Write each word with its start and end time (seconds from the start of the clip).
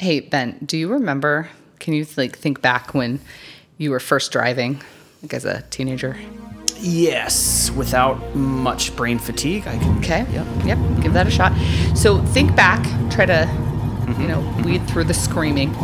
Hey 0.00 0.20
Ben, 0.20 0.56
do 0.64 0.78
you 0.78 0.86
remember? 0.86 1.48
Can 1.80 1.92
you 1.92 2.06
like 2.16 2.38
think 2.38 2.62
back 2.62 2.94
when 2.94 3.18
you 3.78 3.90
were 3.90 3.98
first 3.98 4.30
driving, 4.30 4.80
like 5.22 5.34
as 5.34 5.44
a 5.44 5.62
teenager? 5.70 6.16
Yes, 6.76 7.72
without 7.72 8.36
much 8.36 8.94
brain 8.94 9.18
fatigue, 9.18 9.66
I 9.66 9.76
can. 9.76 9.98
Okay. 9.98 10.24
Yep. 10.30 10.46
Yep. 10.64 10.78
Give 11.02 11.12
that 11.14 11.26
a 11.26 11.32
shot. 11.32 11.52
So 11.96 12.24
think 12.26 12.54
back. 12.54 12.80
Try 13.10 13.26
to, 13.26 13.40
you 13.50 14.14
mm-hmm. 14.14 14.28
know, 14.28 14.62
weed 14.64 14.86
through 14.88 15.02
the 15.02 15.14
screaming, 15.14 15.74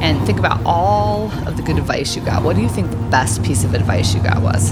and 0.00 0.24
think 0.24 0.38
about 0.38 0.62
all 0.64 1.30
of 1.46 1.58
the 1.58 1.62
good 1.62 1.76
advice 1.76 2.16
you 2.16 2.24
got. 2.24 2.42
What 2.42 2.56
do 2.56 2.62
you 2.62 2.68
think 2.70 2.90
the 2.90 2.96
best 3.10 3.42
piece 3.42 3.62
of 3.62 3.74
advice 3.74 4.14
you 4.14 4.22
got 4.22 4.40
was? 4.40 4.70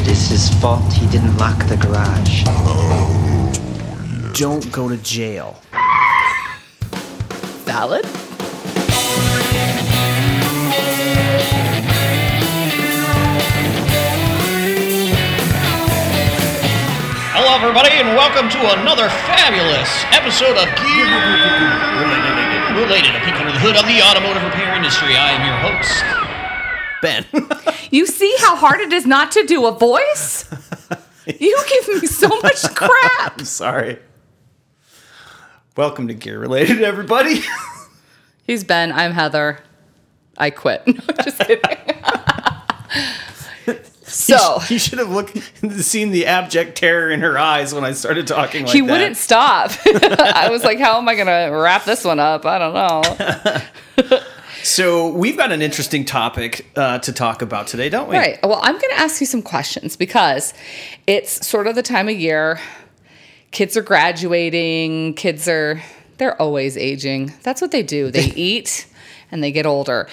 It 0.00 0.08
is 0.08 0.30
his 0.30 0.48
fault 0.60 0.92
he 0.92 1.06
didn't 1.12 1.36
lock 1.36 1.64
the 1.68 1.76
garage. 1.76 2.42
Oh. 2.48 3.25
Don't 4.36 4.70
go 4.70 4.86
to 4.86 4.98
jail. 4.98 5.56
Valid. 7.64 8.04
Hello, 17.32 17.56
everybody, 17.56 17.88
and 17.92 18.08
welcome 18.08 18.50
to 18.50 18.58
another 18.78 19.08
fabulous 19.24 20.04
episode 20.12 20.58
of 20.58 20.68
Gear 20.84 21.08
Related, 22.76 23.16
a 23.16 23.20
peek 23.24 23.40
under 23.40 23.52
the 23.52 23.58
hood 23.58 23.76
of 23.76 23.86
the 23.86 24.02
automotive 24.02 24.42
repair 24.44 24.76
industry. 24.76 25.16
I 25.16 25.30
am 25.32 25.46
your 25.48 25.56
host. 25.64 26.04
Ben. 27.00 27.24
You 27.90 28.04
see 28.04 28.34
how 28.40 28.56
hard 28.56 28.80
it 28.80 28.92
is 28.92 29.06
not 29.06 29.32
to 29.32 29.46
do 29.46 29.64
a 29.64 29.72
voice? 29.72 30.44
You 31.26 31.64
give 31.68 32.02
me 32.02 32.06
so 32.06 32.28
much 32.28 32.62
crap. 32.76 33.38
I'm 33.40 33.44
sorry. 33.44 33.98
Welcome 35.76 36.08
to 36.08 36.14
Gear 36.14 36.38
Related, 36.38 36.82
everybody. 36.82 37.40
He's 38.44 38.64
Ben. 38.64 38.92
I'm 38.92 39.12
Heather. 39.12 39.58
I 40.38 40.50
quit. 40.50 40.82
No, 40.86 41.14
just 41.22 41.38
kidding. 41.40 41.60
so 44.04 44.58
you 44.68 44.78
should 44.78 44.98
have 44.98 45.10
looked, 45.10 45.36
seen 45.80 46.12
the 46.12 46.26
abject 46.26 46.78
terror 46.78 47.10
in 47.10 47.20
her 47.20 47.36
eyes 47.36 47.74
when 47.74 47.84
I 47.84 47.92
started 47.92 48.26
talking 48.26 48.64
like 48.64 48.72
he 48.72 48.80
that. 48.80 48.90
wouldn't 48.90 49.16
stop. 49.16 49.72
I 49.86 50.48
was 50.50 50.64
like, 50.64 50.78
how 50.78 50.96
am 50.96 51.08
I 51.08 51.14
going 51.14 51.26
to 51.26 51.54
wrap 51.54 51.84
this 51.84 52.04
one 52.04 52.20
up? 52.20 52.46
I 52.46 52.58
don't 52.58 52.74
know. 54.08 54.20
So 54.62 55.10
we've 55.10 55.36
got 55.36 55.52
an 55.52 55.62
interesting 55.62 56.04
topic 56.04 56.66
uh, 56.74 56.98
to 56.98 57.12
talk 57.12 57.40
about 57.40 57.68
today, 57.68 57.88
don't 57.88 58.08
we? 58.08 58.16
Right. 58.16 58.36
Well, 58.42 58.58
I'm 58.60 58.72
going 58.72 58.90
to 58.90 58.98
ask 58.98 59.20
you 59.20 59.26
some 59.26 59.40
questions 59.40 59.94
because 59.96 60.52
it's 61.06 61.46
sort 61.46 61.68
of 61.68 61.76
the 61.76 61.84
time 61.84 62.08
of 62.08 62.16
year. 62.16 62.58
Kids 63.56 63.74
are 63.74 63.82
graduating. 63.82 65.14
Kids 65.14 65.48
are, 65.48 65.82
they're 66.18 66.38
always 66.42 66.76
aging. 66.76 67.32
That's 67.42 67.62
what 67.62 67.70
they 67.70 67.82
do. 67.82 68.10
They 68.10 68.26
eat 68.36 68.86
and 69.30 69.42
they 69.42 69.50
get 69.50 69.64
older. 69.64 70.10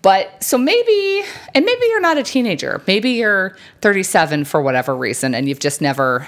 But 0.00 0.42
so 0.42 0.56
maybe, 0.56 1.22
and 1.54 1.66
maybe 1.66 1.86
you're 1.90 2.00
not 2.00 2.16
a 2.16 2.22
teenager. 2.22 2.80
Maybe 2.86 3.10
you're 3.10 3.54
37 3.82 4.46
for 4.46 4.62
whatever 4.62 4.96
reason 4.96 5.34
and 5.34 5.46
you've 5.46 5.58
just 5.58 5.82
never, 5.82 6.26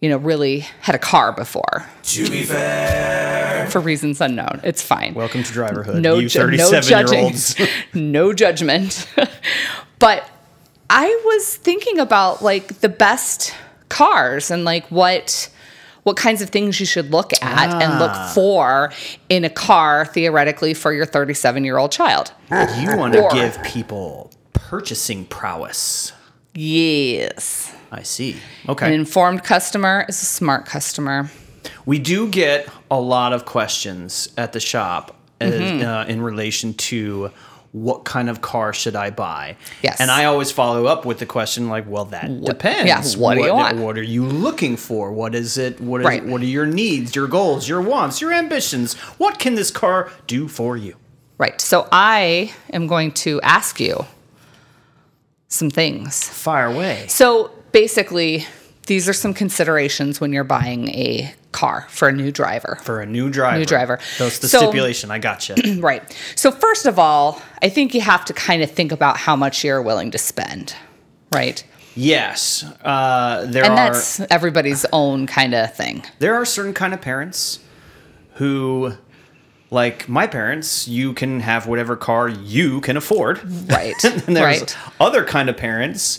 you 0.00 0.08
know, 0.08 0.18
really 0.18 0.60
had 0.82 0.94
a 0.94 1.00
car 1.00 1.32
before. 1.32 1.84
To 2.04 2.30
be 2.30 2.44
fair. 2.44 3.66
For 3.68 3.80
reasons 3.80 4.20
unknown. 4.20 4.60
It's 4.62 4.82
fine. 4.82 5.14
Welcome 5.14 5.42
to 5.42 5.52
Driverhood. 5.52 6.00
no, 6.00 6.20
you 6.20 6.28
ju- 6.28 6.48
no 6.52 6.80
judging, 6.80 7.18
year 7.18 7.24
olds. 7.24 7.60
no 7.92 8.32
judgment. 8.32 9.08
but 9.98 10.30
I 10.88 11.08
was 11.24 11.56
thinking 11.56 11.98
about 11.98 12.40
like 12.40 12.78
the 12.78 12.88
best 12.88 13.52
cars 13.88 14.52
and 14.52 14.64
like 14.64 14.86
what 14.86 15.48
what 16.04 16.16
kinds 16.16 16.42
of 16.42 16.50
things 16.50 16.80
you 16.80 16.86
should 16.86 17.10
look 17.12 17.32
at 17.42 17.70
and 17.82 17.92
Ah. 17.94 17.98
look 17.98 18.34
for 18.34 18.92
in 19.28 19.44
a 19.44 19.50
car 19.50 20.04
theoretically 20.06 20.74
for 20.74 20.92
your 20.92 21.06
37 21.06 21.64
year 21.64 21.78
old 21.78 21.92
child. 21.92 22.32
you 22.50 22.96
want 22.96 23.12
to 23.14 23.28
give 23.32 23.62
people 23.62 24.30
purchasing 24.52 25.24
prowess. 25.26 26.12
Yes. 26.54 27.72
I 27.90 28.02
see. 28.02 28.36
Okay. 28.68 28.86
An 28.86 28.92
informed 28.92 29.44
customer 29.44 30.04
is 30.08 30.22
a 30.22 30.26
smart 30.26 30.64
customer. 30.66 31.30
We 31.86 31.98
do 31.98 32.28
get 32.28 32.68
a 32.90 32.98
lot 33.00 33.32
of 33.32 33.44
questions 33.44 34.28
at 34.36 34.52
the 34.52 34.60
shop 34.60 35.16
Mm-hmm. 35.40 35.84
uh, 35.84 36.04
in 36.04 36.22
relation 36.22 36.72
to 36.74 37.32
what 37.72 38.04
kind 38.04 38.28
of 38.28 38.40
car 38.42 38.72
should 38.74 38.94
I 38.94 39.10
buy? 39.10 39.56
Yes. 39.82 39.98
And 40.00 40.10
I 40.10 40.26
always 40.26 40.50
follow 40.52 40.84
up 40.86 41.04
with 41.06 41.18
the 41.18 41.26
question 41.26 41.68
like, 41.68 41.88
well, 41.88 42.04
that 42.06 42.44
depends. 42.44 42.86
yeah, 42.86 43.02
what 43.20 43.34
do 43.34 43.44
you 43.44 43.52
want? 43.54 43.78
What 43.78 43.96
are 43.98 44.02
you 44.02 44.24
looking 44.26 44.76
for? 44.76 45.10
What 45.10 45.34
is 45.34 45.56
it? 45.56 45.80
What 45.80 46.02
is 46.02 46.06
Right. 46.06 46.24
what 46.24 46.42
are 46.42 46.46
your 46.46 46.66
needs, 46.66 47.16
your 47.16 47.26
goals, 47.26 47.66
your 47.68 47.80
wants, 47.80 48.20
your 48.20 48.32
ambitions? 48.32 48.94
What 49.18 49.38
can 49.38 49.54
this 49.54 49.70
car 49.70 50.10
do 50.26 50.48
for 50.48 50.76
you? 50.76 50.96
Right. 51.38 51.60
So 51.60 51.88
I 51.90 52.52
am 52.72 52.86
going 52.86 53.12
to 53.12 53.40
ask 53.40 53.80
you 53.80 54.04
some 55.48 55.70
things. 55.70 56.28
Fire 56.28 56.66
away. 56.66 57.06
So 57.08 57.50
basically, 57.72 58.44
these 58.86 59.08
are 59.08 59.12
some 59.12 59.32
considerations 59.34 60.20
when 60.20 60.32
you're 60.32 60.44
buying 60.44 60.88
a 60.88 61.32
car 61.52 61.86
for 61.88 62.08
a 62.08 62.12
new 62.12 62.32
driver. 62.32 62.78
For 62.82 63.00
a 63.00 63.06
new 63.06 63.30
driver. 63.30 63.58
New 63.58 63.64
driver. 63.64 63.98
That's 64.18 64.38
the 64.40 64.48
So- 64.48 64.58
stipulation. 64.58 65.10
I 65.10 65.18
got 65.18 65.38
gotcha. 65.46 65.54
Right. 65.80 66.02
So, 66.34 66.50
first 66.50 66.86
of 66.86 66.98
all, 66.98 67.40
I 67.62 67.68
think 67.68 67.94
you 67.94 68.00
have 68.00 68.24
to 68.26 68.32
kind 68.32 68.62
of 68.62 68.70
think 68.70 68.90
about 68.92 69.16
how 69.18 69.36
much 69.36 69.62
you're 69.64 69.82
willing 69.82 70.10
to 70.12 70.18
spend. 70.18 70.74
Right. 71.32 71.62
yes. 71.94 72.64
Uh, 72.82 73.46
there 73.46 73.64
And 73.64 73.72
are 73.72 73.92
that's 73.92 74.20
everybody's 74.30 74.84
own 74.92 75.26
kind 75.26 75.54
of 75.54 75.74
thing. 75.74 76.04
there 76.18 76.34
are 76.34 76.44
certain 76.44 76.74
kind 76.74 76.92
of 76.94 77.00
parents 77.00 77.58
who 78.34 78.94
like 79.70 80.08
my 80.08 80.26
parents 80.26 80.86
you 80.88 81.12
can 81.14 81.40
have 81.40 81.66
whatever 81.66 81.96
car 81.96 82.28
you 82.28 82.80
can 82.82 82.96
afford 82.96 83.40
Right. 83.70 83.94
and 84.04 84.36
there's 84.36 84.60
right. 84.60 84.76
other 85.00 85.24
kind 85.24 85.48
of 85.48 85.56
parents 85.56 86.18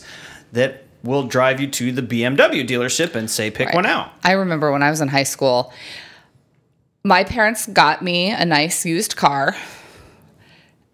that 0.52 0.82
will 1.03 1.24
drive 1.24 1.59
you 1.59 1.68
to 1.68 1.91
the 1.91 2.02
bmw 2.02 2.68
dealership 2.68 3.16
and 3.16 3.30
say 3.30 3.52
pick 3.52 3.74
one 3.74 3.86
out 3.86 4.12
I 4.24 4.34
remember 4.34 4.72
when 4.72 4.81
I 4.84 4.90
was 4.90 5.02
in 5.02 5.09
high 5.09 5.24
school, 5.24 5.74
my 7.03 7.24
parents 7.24 7.68
got 7.68 8.02
me 8.02 8.31
a 8.31 8.46
nice 8.46 8.86
used 8.86 9.16
car. 9.16 9.56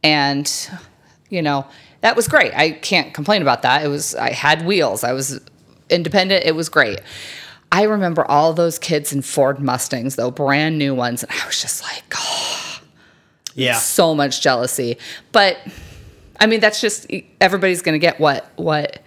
And, 0.03 0.52
you 1.30 1.42
know, 1.42 1.68
that 2.02 2.16
was 2.16 2.28
great. 2.28 2.53
I 2.56 2.72
can't 2.72 3.14
complain 3.14 3.42
about 3.42 3.62
that. 3.64 3.86
It 3.86 3.90
was, 3.90 4.16
I 4.16 4.31
had 4.31 4.66
wheels, 4.66 5.03
I 5.03 5.14
was 5.14 5.40
independent. 5.90 6.46
It 6.46 6.56
was 6.56 6.70
great. 6.70 7.02
I 7.72 7.84
remember 7.84 8.26
all 8.26 8.53
those 8.53 8.80
kids 8.80 9.14
in 9.14 9.22
Ford 9.22 9.59
Mustangs, 9.59 10.16
though, 10.16 10.31
brand 10.31 10.80
new 10.80 10.96
ones. 10.96 11.22
And 11.24 11.31
I 11.31 11.46
was 11.46 11.62
just 11.62 11.84
like, 11.84 12.03
oh, 12.16 12.81
yeah 13.53 13.74
so 13.74 14.16
much 14.16 14.41
jealousy. 14.41 14.97
But 15.31 15.58
I 16.40 16.47
mean, 16.47 16.62
that's 16.62 16.81
just 16.81 17.08
everybody's 17.41 17.81
going 17.81 17.94
to 17.94 18.00
get 18.00 18.20
what 18.20 18.50
what 18.56 19.03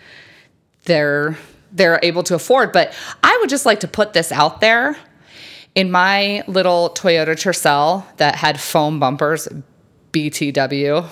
they're 0.85 1.37
they're 1.73 2.01
able 2.03 2.23
to 2.25 2.35
afford. 2.35 2.73
But 2.73 2.93
I 3.23 3.37
would 3.41 3.49
just 3.49 3.65
like 3.65 3.81
to 3.81 3.89
put 3.89 4.13
this 4.13 4.31
out 4.33 4.61
there. 4.61 4.97
In 5.75 5.91
my 5.91 6.45
little 6.47 6.91
Toyota 6.91 7.35
Tercel 7.35 8.05
that 8.19 8.35
had 8.35 8.61
foam 8.61 9.01
bumpers, 9.01 9.49
BTW 10.13 11.09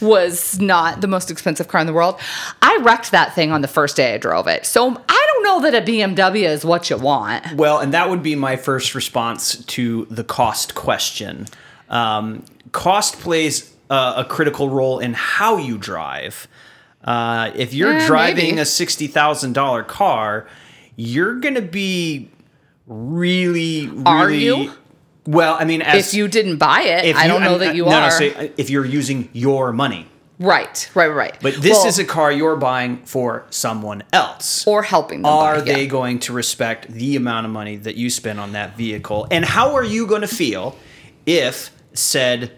was 0.00 0.58
not 0.58 1.02
the 1.02 1.06
most 1.06 1.30
expensive 1.30 1.68
car 1.68 1.82
in 1.82 1.86
the 1.86 1.92
world. 1.92 2.18
I 2.62 2.78
wrecked 2.82 3.10
that 3.10 3.34
thing 3.34 3.52
on 3.52 3.60
the 3.60 3.68
first 3.68 3.96
day 3.96 4.14
I 4.14 4.18
drove 4.18 4.46
it. 4.46 4.64
So 4.64 4.88
I 4.88 5.26
don't 5.32 5.44
know 5.44 5.70
that 5.70 5.82
a 5.82 5.84
BMW 5.84 6.44
is 6.44 6.64
what 6.64 6.88
you 6.88 6.96
want. 6.96 7.52
well 7.52 7.78
and 7.78 7.92
that 7.92 8.08
would 8.08 8.22
be 8.22 8.34
my 8.34 8.56
first 8.56 8.94
response 8.94 9.62
to 9.66 10.06
the 10.06 10.24
cost 10.24 10.74
question 10.74 11.46
um, 11.90 12.42
cost 12.72 13.20
plays 13.20 13.74
a 13.90 14.24
critical 14.28 14.70
role 14.70 14.98
in 14.98 15.12
how 15.12 15.56
you 15.58 15.76
drive 15.78 16.48
uh, 17.04 17.50
if 17.54 17.74
you're 17.74 17.94
Eh, 17.94 18.06
driving 18.06 18.56
maybe. 18.56 18.60
a 18.60 18.64
$60000 18.64 19.86
car 19.86 20.46
you're 20.96 21.34
gonna 21.40 21.60
be 21.60 22.30
really 22.86 23.88
really 23.88 24.02
Are 24.06 24.30
you? 24.30 24.72
well 25.26 25.56
i 25.58 25.64
mean 25.64 25.82
as 25.82 26.08
If 26.08 26.14
you 26.14 26.28
didn't 26.28 26.58
buy 26.58 26.82
it, 26.82 27.04
if 27.06 27.16
I 27.16 27.26
don't 27.26 27.42
know 27.42 27.50
I'm- 27.52 27.60
that 27.60 27.74
you 27.74 27.84
no, 27.84 27.90
are. 27.92 28.00
No, 28.02 28.08
say, 28.10 28.52
if 28.56 28.70
you're 28.70 28.84
using 28.84 29.28
your 29.32 29.72
money. 29.72 30.06
Right, 30.40 30.90
right, 30.96 31.06
right. 31.08 31.36
But 31.40 31.54
this 31.62 31.72
Well, 31.78 31.86
is 31.86 31.98
a 32.00 32.04
car 32.04 32.32
you're 32.32 32.56
buying 32.56 33.02
for 33.04 33.44
someone 33.50 34.02
else. 34.12 34.66
or 34.66 34.82
helping 34.82 35.22
them. 35.22 35.30
are 35.32 35.60
buy, 35.60 35.64
yeah. 35.64 35.74
they 35.74 35.86
going 35.86 36.18
to 36.20 36.32
respect 36.32 36.88
the 36.92 37.14
amount 37.14 37.46
of 37.46 37.52
money 37.52 37.76
that 37.76 37.94
you 37.96 38.10
spend 38.10 38.40
on 38.40 38.50
that 38.52 38.76
vehicle? 38.76 39.28
And 39.30 39.44
how 39.44 39.74
are 39.76 39.84
you 39.84 40.06
going 40.08 40.22
to 40.22 40.26
feel 40.28 40.76
if 41.24 41.70
said 41.92 42.50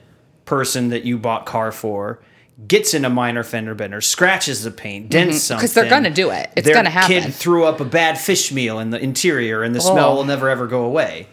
person 0.46 0.88
that 0.88 1.04
you 1.04 1.18
bought 1.18 1.44
car 1.44 1.70
for 1.70 2.18
gets 2.66 2.94
in 2.94 3.04
a 3.04 3.10
minor 3.10 3.42
fender 3.42 3.74
bender, 3.74 4.00
scratches 4.00 4.62
the 4.64 4.70
paint, 4.70 5.10
dents 5.10 5.42
something? 5.42 5.56
Mm-hmm. 5.58 5.60
'Cause 5.66 5.74
they're 5.74 5.90
gonna 5.90 6.10
do 6.10 6.30
it. 6.30 6.50
It's 6.56 6.64
their 6.64 6.74
gonna 6.74 6.90
happen. 6.90 7.14
The 7.16 7.22
kid 7.22 7.34
threw 7.34 7.64
up 7.64 7.80
a 7.80 7.84
bad 7.84 8.18
fish 8.18 8.50
meal 8.52 8.78
in 8.78 8.90
the 8.90 8.98
interior, 8.98 9.62
and 9.62 9.74
the 9.74 9.80
smell 9.80 10.12
Oh. 10.12 10.16
will 10.16 10.24
never 10.24 10.48
ever 10.48 10.66
go 10.66 10.84
away. 10.84 11.28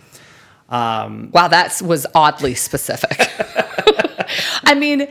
Wow, 0.70 1.48
that 1.50 1.82
was 1.82 2.06
oddly 2.16 2.56
specific. 2.56 3.30
I 4.66 4.74
mean, 4.76 5.08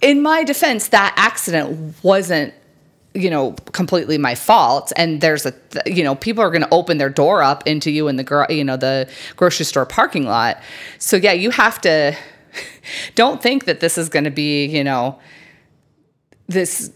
in 0.00 0.22
my 0.22 0.44
defense, 0.44 0.88
that 0.88 1.12
accident 1.16 1.94
wasn't 2.02 2.54
you 3.12 3.28
know 3.28 3.52
completely 3.72 4.16
my 4.18 4.36
fault 4.36 4.92
and 4.96 5.20
there's 5.20 5.44
a 5.44 5.50
th- 5.50 5.84
you 5.96 6.04
know 6.04 6.14
people 6.14 6.44
are 6.44 6.50
going 6.50 6.62
to 6.62 6.68
open 6.72 6.98
their 6.98 7.08
door 7.10 7.42
up 7.42 7.66
into 7.66 7.90
you 7.90 8.06
in 8.06 8.14
the 8.14 8.22
gro- 8.22 8.46
you 8.48 8.62
know 8.62 8.76
the 8.76 9.08
grocery 9.34 9.64
store 9.64 9.84
parking 9.84 10.26
lot 10.26 10.58
so 11.00 11.16
yeah 11.16 11.32
you 11.32 11.50
have 11.50 11.80
to 11.80 12.16
don't 13.16 13.42
think 13.42 13.64
that 13.64 13.80
this 13.80 13.98
is 13.98 14.08
going 14.08 14.22
to 14.22 14.30
be 14.30 14.64
you 14.66 14.84
know 14.84 15.18
this 16.50 16.90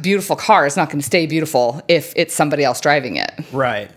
beautiful 0.00 0.36
car 0.36 0.66
is 0.66 0.76
not 0.76 0.88
going 0.90 1.00
to 1.00 1.06
stay 1.06 1.26
beautiful 1.26 1.82
if 1.88 2.12
it's 2.14 2.34
somebody 2.34 2.62
else 2.62 2.80
driving 2.80 3.16
it 3.16 3.32
Right. 3.52 3.90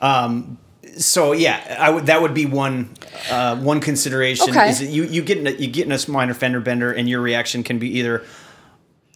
Um, 0.00 0.58
so 0.98 1.32
yeah, 1.32 1.76
I 1.78 1.88
would 1.90 2.06
that 2.06 2.20
would 2.20 2.34
be 2.34 2.44
one 2.44 2.90
uh, 3.30 3.56
one 3.56 3.80
consideration 3.80 4.50
Okay. 4.50 4.68
is 4.68 4.80
that 4.80 4.86
you 4.86 5.04
you 5.04 5.22
get 5.22 5.38
in 5.38 5.46
a, 5.46 5.50
you 5.52 5.68
get 5.68 5.86
in 5.86 5.92
a 5.92 6.10
minor 6.10 6.34
fender 6.34 6.60
bender 6.60 6.92
and 6.92 7.08
your 7.08 7.20
reaction 7.20 7.62
can 7.62 7.78
be 7.78 7.98
either 7.98 8.24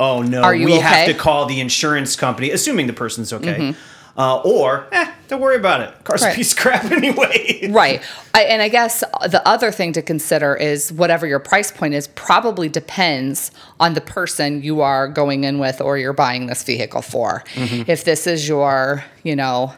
oh 0.00 0.22
no 0.22 0.50
we 0.52 0.78
have 0.78 1.06
to 1.06 1.14
call 1.14 1.46
the 1.46 1.60
insurance 1.60 2.16
company 2.16 2.50
assuming 2.50 2.86
the 2.86 2.92
person's 2.92 3.32
okay 3.32 3.74
uh, 4.16 4.38
or 4.38 4.86
eh, 4.92 5.12
don't 5.28 5.40
worry 5.40 5.56
about 5.56 5.80
it 5.80 5.92
car's 6.04 6.22
Right. 6.22 6.32
a 6.32 6.36
piece 6.36 6.52
of 6.52 6.58
crap 6.58 6.84
anyway 6.90 7.68
Right. 7.70 8.02
I, 8.34 8.42
and 8.42 8.60
I 8.62 8.68
guess 8.68 9.00
the 9.30 9.42
other 9.46 9.70
thing 9.72 9.92
to 9.94 10.02
consider 10.02 10.54
is 10.54 10.92
whatever 10.92 11.26
your 11.26 11.38
price 11.38 11.72
point 11.72 11.94
is 11.94 12.06
probably 12.08 12.68
depends 12.68 13.50
on 13.80 13.94
the 13.94 14.00
person 14.00 14.62
you 14.62 14.82
are 14.82 15.08
going 15.08 15.44
in 15.44 15.58
with 15.58 15.80
or 15.80 15.96
you're 15.98 16.12
buying 16.12 16.46
this 16.46 16.62
vehicle 16.62 17.00
for. 17.02 17.42
If 17.56 18.04
this 18.04 18.26
is 18.26 18.46
your, 18.46 19.04
you 19.22 19.34
know, 19.34 19.72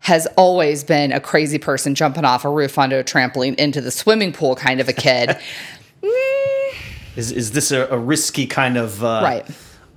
has 0.00 0.26
always 0.36 0.84
been 0.84 1.12
a 1.12 1.20
crazy 1.20 1.58
person 1.58 1.94
jumping 1.94 2.24
off 2.26 2.44
a 2.44 2.50
roof 2.50 2.76
onto 2.78 2.96
a 2.96 3.04
trampoline 3.04 3.54
into 3.54 3.80
the 3.80 3.90
swimming 3.90 4.32
pool 4.32 4.54
kind 4.54 4.80
of 4.80 4.88
a 4.88 4.92
kid. 4.92 5.36
is, 7.16 7.32
is 7.32 7.52
this 7.52 7.70
a, 7.72 7.86
a 7.88 7.98
risky 7.98 8.46
kind 8.46 8.76
of 8.76 9.02
uh, 9.02 9.20
right. 9.22 9.46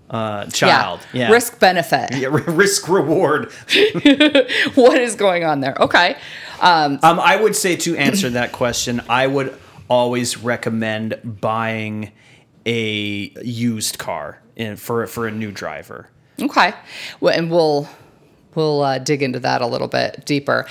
Uh, 0.09 0.45
child 0.47 0.99
Yeah. 1.13 1.31
Risk 1.31 1.59
benefit. 1.59 2.09
Yeah, 2.15 2.29
risk 2.31 2.87
reward 2.87 3.51
What 4.75 4.99
is 5.01 5.15
going 5.15 5.43
on 5.43 5.59
there? 5.61 5.75
Okay. 5.79 6.15
Um, 6.61 6.99
I 7.03 7.35
would 7.35 7.55
say 7.55 7.75
to 7.77 7.95
answer 7.97 8.29
that 8.29 8.51
question, 8.51 9.01
I 9.09 9.27
would 9.27 9.57
always 9.89 10.37
recommend 10.37 11.19
buying 11.41 12.11
a 12.65 13.31
used 13.43 13.97
car 13.97 14.41
in, 14.55 14.75
for 14.77 15.05
for 15.07 15.27
a 15.27 15.31
new 15.31 15.51
driver. 15.51 16.09
Okay. 16.41 16.73
Well, 17.19 17.33
and 17.37 17.51
we'll 17.51 17.87
we'll 18.55 18.81
uh, 18.81 18.99
dig 18.99 19.21
into 19.21 19.39
that 19.39 19.61
a 19.61 19.67
little 19.67 19.87
bit 19.87 20.25
deeper. 20.25 20.65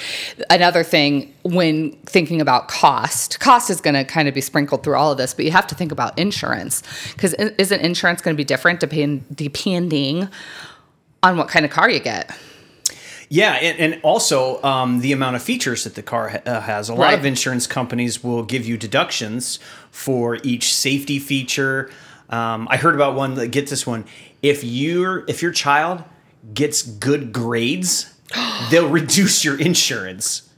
Another 0.51 0.83
thing 0.83 1.35
when 1.43 1.93
thinking 2.07 2.41
about 2.41 2.69
cost, 2.69 3.41
cost 3.41 3.71
is 3.71 3.81
going 3.81 3.95
to 3.95 4.05
kind 4.05 4.29
of 4.29 4.35
be 4.35 4.41
sprinkled 4.41 4.83
through 4.83 4.97
all 4.97 5.13
of 5.13 5.19
this, 5.19 5.35
but 5.35 5.45
you 5.45 5.51
have 5.51 5.67
to 5.69 5.75
think 5.75 5.93
about 5.93 6.19
insurance 6.19 6.83
because 7.13 7.35
isn't 7.35 7.81
insurance 7.81 8.21
going 8.21 8.35
to 8.35 8.39
be 8.39 8.45
different 8.45 8.81
depend, 8.81 9.25
depending 9.35 10.29
on 11.23 11.37
what 11.37 11.49
kind 11.49 11.65
of 11.65 11.71
car 11.71 11.89
you 11.91 12.01
get? 12.01 12.31
Yeah, 13.29 13.53
and, 13.55 13.79
and 13.79 14.03
also 14.03 14.63
um, 14.63 15.01
the 15.01 15.13
amount 15.13 15.37
of 15.37 15.43
features 15.43 15.85
that 15.85 15.95
the 15.95 16.03
car 16.03 16.29
ha- 16.29 16.41
uh, 16.47 16.61
has. 16.61 16.89
A 16.89 16.95
lot 16.95 17.15
of 17.15 17.25
insurance 17.25 17.67
companies 17.67 18.23
will 18.23 18.45
give 18.45 18.67
you 18.67 18.77
deductions 18.77 19.59
for 19.91 20.39
each 20.45 20.75
safety 20.75 21.19
feature. 21.19 21.91
Um, 22.31 22.69
I 22.71 22.77
heard 22.77 22.95
about 22.95 23.15
one 23.15 23.35
that 23.35 23.49
get 23.49 23.69
this 23.69 23.87
one. 23.87 24.05
If 24.43 24.63
your 24.63 25.25
if 25.27 25.43
your 25.43 25.53
child 25.53 26.05
gets 26.53 26.83
good 26.83 27.33
grades, 27.33 28.13
they'll 28.71 28.89
reduce 28.91 29.45
your 29.45 29.59
insurance. 29.59 30.51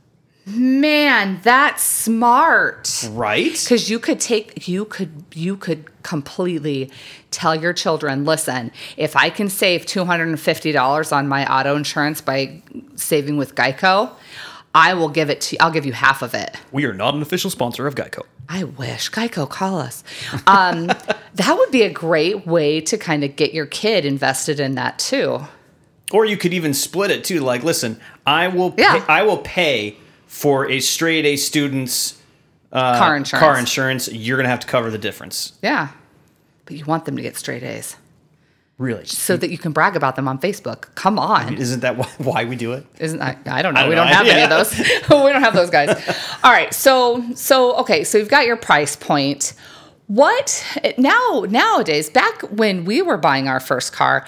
Man, 0.49 1.41
that's 1.43 1.83
smart. 1.83 3.05
Right? 3.11 3.51
because 3.51 3.91
you 3.91 3.99
could 3.99 4.21
take 4.21 4.69
you 4.69 4.85
could 4.85 5.25
you 5.35 5.57
could 5.57 6.03
completely 6.05 6.89
tell 7.33 7.55
your 7.57 7.73
children 7.73 8.25
listen 8.25 8.71
if 8.97 9.17
i 9.17 9.29
can 9.29 9.49
save 9.51 9.85
$250 9.87 11.13
on 11.13 11.27
my 11.27 11.45
auto 11.53 11.75
insurance 11.75 12.21
by 12.21 12.63
saving 12.95 13.37
with 13.37 13.57
geico 13.57 14.11
i 14.73 14.95
will 14.95 15.09
give 15.09 15.29
it 15.31 15.41
to 15.41 15.57
i'll 15.59 15.73
give 15.73 15.85
you 15.85 15.93
half 15.93 16.23
of 16.23 16.33
it 16.33 16.57
We 16.71 16.85
are 16.85 16.95
not 16.95 17.15
an 17.15 17.23
official 17.23 17.51
sponsor 17.51 17.89
of 17.89 17.97
Geico. 17.97 18.23
i 18.49 18.63
wish 18.63 19.11
geico 19.11 19.51
call 19.51 19.81
us 19.81 20.05
um, 20.47 20.87
that 21.35 21.57
would 21.59 21.73
be 21.73 21.83
a 21.83 21.91
great 21.91 22.47
way 22.47 22.81
to 22.83 22.97
kind 22.97 23.25
of 23.25 23.35
get 23.35 23.53
your 23.53 23.67
kid 23.67 24.05
invested 24.05 24.61
in 24.61 24.77
that 24.77 25.01
too 25.01 25.41
Or 26.13 26.25
you 26.25 26.37
could 26.37 26.53
even 26.55 26.73
split 26.75 27.11
it 27.11 27.25
too. 27.25 27.41
Like, 27.41 27.63
listen, 27.65 28.01
I 28.27 28.49
will 28.49 28.71
pay, 28.73 28.83
Yeah. 28.83 29.05
I 29.09 29.23
will 29.23 29.39
pay 29.39 29.97
for 30.27 30.71
a 30.71 30.81
straight 30.81 31.25
A 31.25 31.37
student's 31.37 32.21
uh, 32.73 32.99
car 32.99 33.17
insurance 33.17 33.41
car 33.45 33.59
insurance. 33.59 34.09
You're 34.13 34.37
gonna 34.37 34.49
have 34.49 34.61
to 34.61 34.67
cover 34.67 34.91
the 34.91 34.99
difference. 34.99 35.53
yeah 35.63 35.89
but 36.67 36.77
you 36.77 36.85
want 36.85 37.05
them 37.05 37.15
to 37.17 37.23
get 37.23 37.37
straight 37.37 37.63
a's 37.63 37.95
Really? 38.77 39.05
so 39.07 39.37
that 39.37 39.51
you 39.51 39.57
can 39.57 39.71
brag 39.73 39.95
about 39.97 40.17
them 40.17 40.27
on 40.29 40.39
facebook 40.39 40.93
come 40.97 41.17
on 41.19 41.55
Isn't 41.57 41.81
that 41.81 41.97
why, 41.97 42.09
why 42.19 42.45
we 42.45 42.57
do 42.57 42.73
it? 42.73 42.85
Isn't 42.99 43.23
I, 43.23 43.39
I 43.47 43.63
don't 43.63 43.73
know. 43.75 43.81
I 43.81 43.83
don't 43.85 43.89
we 43.91 43.95
know. 43.95 44.05
don't 44.05 44.13
have 44.13 44.27
any 44.27 44.43
of 44.43 44.51
those. 44.51 44.77
we 44.79 45.33
don't 45.33 45.43
have 45.43 45.55
those 45.55 45.71
guys. 45.71 45.89
All 46.45 46.51
right. 46.53 46.75
So 46.75 47.25
so 47.35 47.77
okay. 47.77 48.03
So 48.05 48.19
you've 48.19 48.29
got 48.29 48.47
your 48.47 48.57
price 48.57 48.95
point. 48.97 49.55
What 50.09 50.65
now? 50.99 51.45
Nowadays, 51.49 52.11
back 52.11 52.43
when 52.43 52.85
we 52.85 53.01
were 53.01 53.17
buying 53.17 53.49
our 53.49 53.61
first 53.61 53.93
car, 53.93 54.27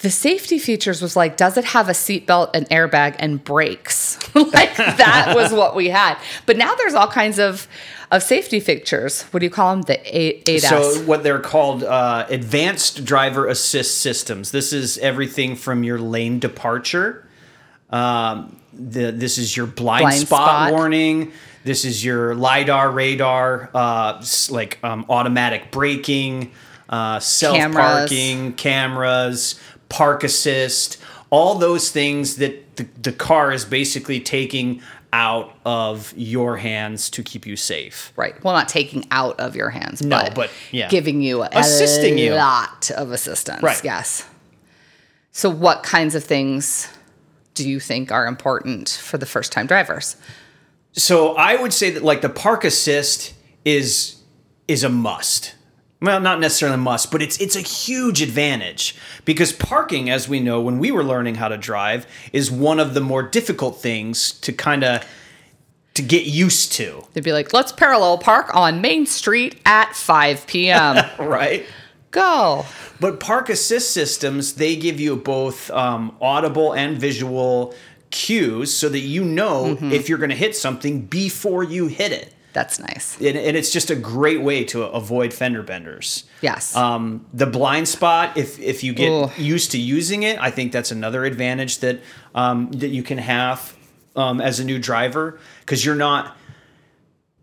the 0.00 0.10
safety 0.10 0.58
features 0.58 1.00
was 1.00 1.16
like, 1.16 1.36
does 1.36 1.56
it 1.56 1.64
have 1.64 1.88
a 1.88 1.92
seatbelt, 1.92 2.54
an 2.54 2.66
airbag, 2.66 3.16
and 3.18 3.42
brakes? 3.42 4.18
like 4.34 4.76
that 4.76 5.32
was 5.34 5.52
what 5.52 5.74
we 5.74 5.88
had. 5.88 6.18
But 6.44 6.56
now 6.58 6.74
there's 6.74 6.94
all 6.94 7.08
kinds 7.08 7.38
of 7.38 7.66
of 8.12 8.22
safety 8.22 8.60
features. 8.60 9.22
What 9.32 9.40
do 9.40 9.46
you 9.46 9.50
call 9.50 9.74
them? 9.74 9.82
The 9.82 9.98
A- 10.16 10.40
ADAS. 10.42 10.60
So 10.68 11.02
what 11.06 11.22
they're 11.24 11.40
called 11.40 11.82
uh, 11.82 12.26
advanced 12.28 13.04
driver 13.04 13.48
assist 13.48 14.00
systems. 14.00 14.52
This 14.52 14.72
is 14.72 14.96
everything 14.98 15.56
from 15.56 15.82
your 15.82 15.98
lane 15.98 16.38
departure. 16.38 17.26
Um, 17.90 18.60
the, 18.72 19.10
this 19.10 19.38
is 19.38 19.56
your 19.56 19.66
blind, 19.66 20.02
Blind 20.02 20.20
spot, 20.20 20.46
spot. 20.48 20.72
warning. 20.72 21.32
This 21.64 21.84
is 21.84 22.04
your 22.04 22.34
lidar, 22.36 22.90
radar, 22.92 23.70
uh, 23.74 24.24
like 24.50 24.78
um, 24.84 25.04
automatic 25.08 25.72
braking, 25.72 26.52
uh, 26.88 27.18
self 27.18 27.72
parking, 27.72 28.52
cameras, 28.52 29.58
park 29.96 30.24
assist. 30.24 30.98
All 31.30 31.56
those 31.56 31.90
things 31.90 32.36
that 32.36 32.76
the, 32.76 32.86
the 33.02 33.12
car 33.12 33.52
is 33.52 33.64
basically 33.64 34.20
taking 34.20 34.80
out 35.12 35.56
of 35.64 36.12
your 36.16 36.56
hands 36.58 37.08
to 37.10 37.22
keep 37.22 37.46
you 37.46 37.56
safe. 37.56 38.12
Right. 38.16 38.34
Well, 38.44 38.54
not 38.54 38.68
taking 38.68 39.06
out 39.10 39.40
of 39.40 39.56
your 39.56 39.70
hands, 39.70 40.02
No, 40.02 40.18
but, 40.18 40.34
but, 40.34 40.50
yeah. 40.70 40.88
giving 40.88 41.22
you 41.22 41.42
a 41.42 41.48
Assisting 41.52 42.18
you. 42.18 42.34
lot 42.34 42.90
of 42.90 43.12
assistance. 43.12 43.62
Right. 43.62 43.82
Yes. 43.82 44.28
So, 45.32 45.48
what 45.50 45.82
kinds 45.82 46.14
of 46.14 46.22
things 46.24 46.88
do 47.54 47.68
you 47.68 47.80
think 47.80 48.12
are 48.12 48.26
important 48.26 48.88
for 48.90 49.18
the 49.18 49.26
first 49.26 49.52
time 49.52 49.66
drivers? 49.66 50.16
So 50.92 51.34
I 51.36 51.56
would 51.56 51.72
say 51.72 51.90
that 51.90 52.02
like 52.02 52.20
the 52.22 52.28
park 52.30 52.64
assist 52.64 53.34
is 53.64 54.16
is 54.68 54.84
a 54.84 54.88
must. 54.88 55.54
Well, 56.00 56.20
not 56.20 56.40
necessarily 56.40 56.74
a 56.74 56.78
must, 56.78 57.10
but 57.10 57.22
it's 57.22 57.40
it's 57.40 57.56
a 57.56 57.60
huge 57.60 58.20
advantage 58.20 58.96
because 59.24 59.52
parking, 59.52 60.10
as 60.10 60.28
we 60.28 60.40
know, 60.40 60.60
when 60.60 60.78
we 60.78 60.90
were 60.90 61.02
learning 61.02 61.36
how 61.36 61.48
to 61.48 61.56
drive, 61.56 62.06
is 62.32 62.50
one 62.50 62.78
of 62.78 62.92
the 62.92 63.00
more 63.00 63.22
difficult 63.22 63.80
things 63.80 64.32
to 64.40 64.52
kind 64.52 64.84
of 64.84 65.06
to 65.94 66.02
get 66.02 66.26
used 66.26 66.72
to, 66.72 67.02
They'd 67.14 67.24
be 67.24 67.32
like, 67.32 67.54
let's 67.54 67.72
parallel 67.72 68.18
park 68.18 68.54
on 68.54 68.82
Main 68.82 69.06
Street 69.06 69.58
at 69.64 69.96
5 69.96 70.46
p.m. 70.46 71.02
right? 71.18 71.64
Go. 72.10 72.66
But 73.00 73.18
park 73.18 73.48
assist 73.48 73.92
systems, 73.92 74.54
they 74.54 74.76
give 74.76 75.00
you 75.00 75.16
both 75.16 75.70
um, 75.70 76.14
audible 76.20 76.74
and 76.74 76.98
visual 76.98 77.74
cues 78.10 78.72
so 78.72 78.90
that 78.90 79.00
you 79.00 79.24
know 79.24 79.78
if 79.80 80.08
you're 80.08 80.18
going 80.18 80.30
to 80.30 80.36
hit 80.36 80.54
something 80.54 81.00
before 81.00 81.64
you 81.64 81.86
hit 81.86 82.12
it. 82.12 82.32
That's 82.56 82.78
nice. 82.78 83.16
and, 83.20 83.36
and 83.36 83.54
it's 83.54 83.70
just 83.70 83.90
a 83.90 83.94
great 83.94 84.40
way 84.40 84.64
to 84.72 84.84
avoid 84.84 85.34
fender 85.34 85.62
benders. 85.62 86.24
Yes. 86.40 86.74
Um, 86.74 87.26
the 87.34 87.44
blind 87.46 87.86
spot, 87.86 88.36
if 88.38 88.58
if 88.58 88.82
you 88.82 88.94
get 88.94 89.10
Ooh. 89.10 89.30
used 89.36 89.72
to 89.72 89.78
using 89.78 90.22
it, 90.22 90.40
I 90.40 90.50
think 90.50 90.72
that's 90.72 90.90
another 90.90 91.26
advantage 91.26 91.80
that 91.80 92.00
um, 92.34 92.70
that 92.72 92.88
you 92.88 93.02
can 93.02 93.18
have 93.18 93.76
um, 94.22 94.40
as 94.40 94.58
a 94.58 94.64
new 94.64 94.78
driver 94.78 95.38
because 95.60 95.84
you're 95.84 95.94
not 96.08 96.34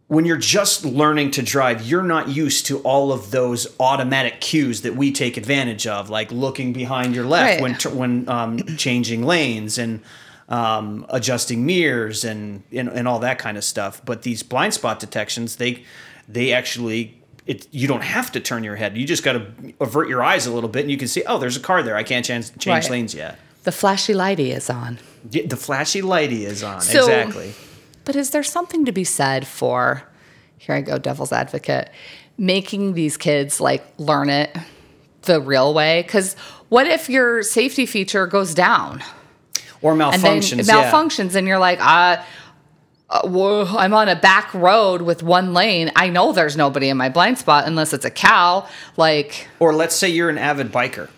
when 0.07 0.25
you're 0.25 0.37
just 0.37 0.83
learning 0.85 1.31
to 1.31 1.41
drive, 1.41 1.83
you're 1.87 2.03
not 2.03 2.29
used 2.29 2.65
to 2.67 2.79
all 2.79 3.11
of 3.11 3.31
those 3.31 3.67
automatic 3.79 4.41
cues 4.41 4.81
that 4.81 4.95
we 4.95 5.11
take 5.11 5.37
advantage 5.37 5.87
of, 5.87 6.09
like 6.09 6.31
looking 6.31 6.73
behind 6.73 7.15
your 7.15 7.25
left 7.25 7.61
Right. 7.61 7.77
when 7.91 7.97
when 7.97 8.29
um, 8.29 8.57
changing 8.77 9.23
lanes 9.23 9.77
and 9.77 10.01
um, 10.49 11.05
adjusting 11.09 11.65
mirrors 11.65 12.23
and, 12.23 12.63
and 12.71 12.89
and 12.89 13.07
all 13.07 13.19
that 13.19 13.39
kind 13.39 13.57
of 13.57 13.63
stuff. 13.63 14.01
But 14.05 14.21
these 14.23 14.43
blind 14.43 14.73
spot 14.73 14.99
detections, 14.99 15.55
they 15.57 15.83
they 16.27 16.51
actually 16.53 17.19
it 17.45 17.67
you 17.71 17.87
don't 17.87 18.03
have 18.03 18.31
to 18.33 18.39
turn 18.39 18.63
your 18.63 18.75
head. 18.75 18.97
You 18.97 19.05
just 19.05 19.23
got 19.23 19.33
to 19.33 19.47
avert 19.79 20.07
your 20.09 20.23
eyes 20.23 20.45
a 20.45 20.51
little 20.53 20.69
bit, 20.69 20.81
and 20.81 20.91
you 20.91 20.97
can 20.97 21.07
see, 21.07 21.23
oh, 21.27 21.37
there's 21.37 21.57
a 21.57 21.61
car 21.61 21.83
there. 21.83 21.95
I 21.95 22.03
can't 22.03 22.25
change 22.25 22.49
change 22.57 22.85
Right. 22.85 22.91
lanes 22.91 23.13
yet. 23.15 23.37
the 23.63 23.71
flashy 23.71 24.13
lighty 24.13 24.53
is 24.55 24.69
on. 24.69 24.99
Yeah, 25.31 25.47
The 25.47 25.55
flashy 25.55 26.01
lighty 26.01 26.41
is 26.41 26.63
on. 26.63 26.81
So- 26.81 26.99
exactly. 26.99 27.53
But 28.05 28.17
is 28.17 28.31
there 28.31 28.43
something 28.43 28.83
to 28.83 28.91
be 28.91 29.05
said 29.05 29.47
for, 29.47 30.03
here 30.57 30.75
I 30.75 30.81
go, 30.81 30.97
devil's 30.97 31.31
advocate, 31.31 31.89
making 32.37 32.93
these 32.95 33.15
kids 33.15 33.61
like 33.61 33.81
learn 33.97 34.29
it 34.29 34.53
the 35.21 35.39
real 35.39 35.73
way? 35.73 36.01
Because 36.01 36.33
what 36.67 36.85
if 36.87 37.09
your 37.09 37.41
safety 37.43 37.85
feature 37.85 38.27
goes 38.27 38.53
down 38.53 39.01
or 39.83 39.91
and 39.91 40.01
malfunctions. 40.01 40.67
yeah. 40.67 40.91
malfunctions 40.91 41.35
and 41.35 41.47
you're 41.47 41.59
like, 41.59 41.79
uh, 41.79 42.23
uh, 43.09 43.27
whoa, 43.27 43.65
I'm 43.77 43.93
on 43.93 44.09
a 44.09 44.15
back 44.15 44.51
road 44.55 45.03
with 45.03 45.21
one 45.21 45.53
lane. 45.53 45.91
I 45.95 46.09
know 46.09 46.31
there's 46.33 46.57
nobody 46.57 46.89
in 46.89 46.97
my 46.97 47.09
blind 47.09 47.37
spot 47.37 47.65
unless 47.67 47.93
it's 47.93 48.05
a 48.05 48.09
cow. 48.09 48.67
Like, 48.97 49.47
Or 49.59 49.73
let's 49.75 49.95
say 49.95 50.09
you're 50.09 50.29
an 50.29 50.39
avid 50.39 50.71
biker 50.71 51.09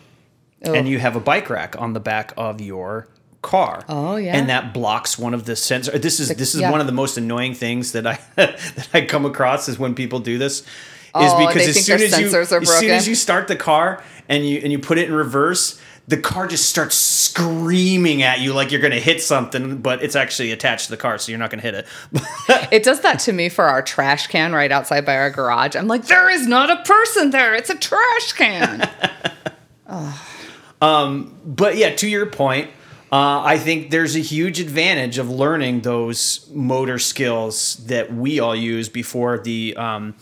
Oh. 0.65 0.73
and 0.73 0.87
you 0.89 0.97
have 0.99 1.15
a 1.15 1.19
bike 1.19 1.49
rack 1.49 1.79
on 1.79 1.93
the 1.93 1.99
back 1.99 2.33
of 2.37 2.59
your 2.59 3.07
car. 3.43 3.85
Oh, 3.87 4.15
yeah. 4.15 4.35
And 4.35 4.49
that 4.49 4.73
blocks 4.73 5.17
one 5.19 5.35
of 5.35 5.45
the 5.45 5.51
sensors. 5.53 6.01
This 6.01 6.19
is 6.19 6.29
this 6.29 6.55
is 6.55 6.61
yeah. 6.61 6.71
one 6.71 6.81
of 6.81 6.87
the 6.87 6.93
most 6.93 7.17
annoying 7.17 7.53
things 7.53 7.91
that 7.91 8.07
I 8.07 8.19
that 8.35 8.87
I 8.93 9.01
come 9.05 9.25
across 9.25 9.69
is 9.69 9.77
when 9.77 9.93
people 9.93 10.19
do 10.19 10.37
this. 10.39 10.61
Is 10.61 10.65
Oh, 11.13 11.47
because 11.47 11.67
as 11.67 11.85
soon 11.85 12.01
as 12.01 12.19
you 12.19 12.35
as 12.35 12.49
soon 12.79 12.89
as 12.89 13.07
you 13.07 13.15
start 13.15 13.47
the 13.47 13.55
car 13.55 14.03
and 14.27 14.45
you 14.47 14.59
and 14.63 14.71
you 14.71 14.79
put 14.79 14.97
it 14.97 15.07
in 15.07 15.13
reverse, 15.13 15.79
the 16.07 16.17
car 16.17 16.47
just 16.47 16.69
starts 16.69 16.95
screaming 16.95 18.21
at 18.21 18.39
you 18.39 18.53
like 18.53 18.71
you're 18.71 18.81
gonna 18.81 18.99
hit 18.99 19.21
something, 19.21 19.77
but 19.77 20.03
it's 20.03 20.15
actually 20.15 20.51
attached 20.51 20.85
to 20.85 20.91
the 20.91 20.97
car, 20.97 21.17
so 21.17 21.31
you're 21.31 21.39
not 21.39 21.49
gonna 21.49 21.63
hit 21.63 21.73
it. 21.73 21.87
it 22.71 22.83
does 22.83 23.01
that 23.01 23.19
to 23.19 23.33
me 23.33 23.49
for 23.49 23.65
our 23.65 23.81
trash 23.81 24.27
can 24.27 24.53
right 24.53 24.71
outside 24.71 25.05
by 25.05 25.15
our 25.15 25.31
garage. 25.31 25.75
I'm 25.75 25.87
like, 25.87 26.05
there 26.05 26.29
is 26.29 26.45
not 26.47 26.69
a 26.69 26.83
person 26.83 27.31
there. 27.31 27.55
It's 27.55 27.69
a 27.69 27.77
trash 27.77 28.33
can. 28.33 28.89
but 31.45 31.77
yeah, 31.77 31.95
to 31.95 32.07
your 32.07 32.27
point, 32.27 32.69
uh, 33.11 33.41
I 33.41 33.57
think 33.57 33.91
there's 33.91 34.15
a 34.15 34.19
huge 34.19 34.59
advantage 34.59 35.17
of 35.17 35.29
learning 35.29 35.81
those 35.81 36.49
motor 36.53 36.99
skills 36.99 37.77
that 37.85 38.13
we 38.13 38.39
all 38.39 38.55
use 38.55 38.89
before 38.89 39.39
the 39.39 39.75
um, 39.77 40.15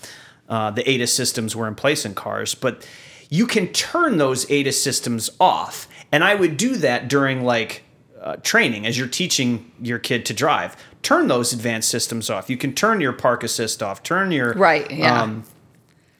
uh, 0.47 0.71
the 0.71 0.83
ADAS 0.83 1.09
systems 1.09 1.55
were 1.55 1.67
in 1.67 1.75
place 1.75 2.05
in 2.05 2.13
cars. 2.13 2.55
But 2.55 2.87
you 3.33 3.47
can 3.47 3.67
turn 3.69 4.17
those 4.17 4.45
ADAS 4.45 4.75
systems 4.75 5.31
off, 5.39 5.87
and 6.11 6.23
I 6.23 6.35
would 6.35 6.55
do 6.55 6.75
that 6.75 7.07
during 7.07 7.43
like 7.43 7.83
uh, 8.21 8.35
training 8.37 8.85
as 8.85 8.95
you're 8.95 9.07
teaching 9.07 9.71
your 9.81 9.97
kid 9.97 10.23
to 10.27 10.35
drive. 10.35 10.77
Turn 11.01 11.27
those 11.27 11.51
advanced 11.51 11.89
systems 11.89 12.29
off. 12.29 12.47
You 12.47 12.57
can 12.57 12.75
turn 12.75 13.01
your 13.01 13.11
park 13.11 13.43
assist 13.43 13.81
off. 13.81 14.03
Turn 14.03 14.31
your 14.31 14.53
Right, 14.53 14.89
yeah. 14.91 15.23
um, 15.23 15.45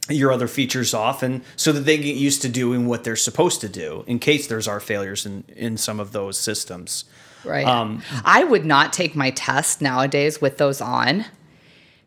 your 0.10 0.32
other 0.32 0.48
features 0.48 0.96
off 0.96 1.22
and 1.22 1.44
so 1.56 1.72
that 1.72 1.82
they 1.82 1.98
get 1.98 2.16
used 2.16 2.42
to 2.42 2.50
doing 2.50 2.88
what 2.88 3.04
they're 3.04 3.16
supposed 3.16 3.62
to 3.62 3.70
do 3.70 4.04
in 4.08 4.18
case 4.18 4.48
there's 4.48 4.68
our 4.68 4.80
failures 4.80 5.26
in 5.26 5.44
in 5.56 5.78
some 5.78 6.00
of 6.00 6.12
those 6.12 6.38
systems 6.38 7.06
Right. 7.46 7.66
Um, 7.66 8.02
I 8.24 8.44
would 8.46 8.66
not 8.66 8.94
take 8.94 9.16
my 9.16 9.30
test 9.32 9.82
nowadays 9.82 10.40
with 10.42 10.58
those 10.58 10.80
on 10.82 11.26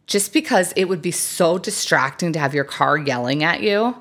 just 0.06 0.32
because 0.32 0.72
it 0.76 0.84
would 0.84 1.02
be 1.02 1.10
so 1.10 1.58
distracting 1.58 2.32
to 2.32 2.38
have 2.38 2.54
your 2.54 2.64
car 2.64 2.96
yelling 2.96 3.42
at 3.44 3.62
you 3.62 3.96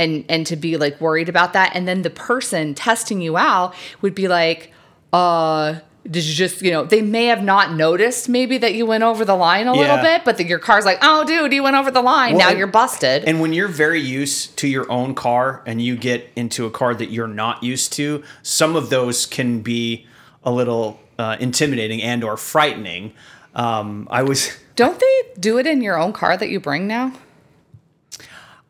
and 0.00 0.24
and 0.28 0.46
to 0.46 0.56
be 0.56 0.76
like 0.76 1.00
worried 1.00 1.28
about 1.28 1.52
that. 1.52 1.72
And 1.76 1.86
then 1.86 2.02
the 2.02 2.10
person 2.10 2.74
testing 2.74 3.20
you 3.20 3.36
out 3.36 3.74
would 4.00 4.14
be 4.14 4.26
like 4.26 4.72
uh 5.12 5.78
did 6.10 6.24
you 6.24 6.34
just 6.34 6.62
you 6.62 6.70
know 6.70 6.84
they 6.84 7.02
may 7.02 7.26
have 7.26 7.42
not 7.42 7.74
noticed 7.74 8.28
maybe 8.28 8.56
that 8.56 8.74
you 8.74 8.86
went 8.86 9.04
over 9.04 9.24
the 9.24 9.34
line 9.34 9.66
a 9.66 9.72
little 9.74 9.98
bit 9.98 10.24
but 10.24 10.38
the, 10.38 10.44
your 10.44 10.58
car's 10.58 10.86
like 10.86 10.98
oh 11.02 11.24
dude 11.24 11.52
you 11.52 11.62
went 11.62 11.76
over 11.76 11.90
the 11.90 12.00
line. 12.00 12.36
Well, 12.36 12.50
now 12.50 12.56
you're 12.56 12.66
busted. 12.66 13.24
and 13.24 13.40
when 13.40 13.52
you're 13.52 13.68
very 13.68 14.00
used 14.00 14.56
to 14.58 14.68
your 14.68 14.90
own 14.90 15.14
car 15.14 15.62
and 15.66 15.82
you 15.82 15.96
get 15.96 16.28
into 16.36 16.64
a 16.64 16.70
car 16.70 16.94
that 16.94 17.10
you're 17.10 17.28
not 17.28 17.62
used 17.62 17.92
to 17.94 18.22
some 18.42 18.76
of 18.76 18.88
those 18.88 19.26
can 19.26 19.60
be 19.60 20.06
a 20.42 20.50
little 20.50 20.98
uh, 21.18 21.36
intimidating 21.38 22.02
and 22.02 22.24
or 22.24 22.38
frightening. 22.38 23.12
Um, 23.54 24.08
i 24.10 24.22
was 24.22 24.56
don't 24.76 24.98
they 24.98 25.22
do 25.38 25.58
it 25.58 25.66
in 25.66 25.82
your 25.82 25.98
own 25.98 26.12
car 26.14 26.36
that 26.36 26.48
you 26.48 26.60
bring 26.60 26.86
now 26.86 27.12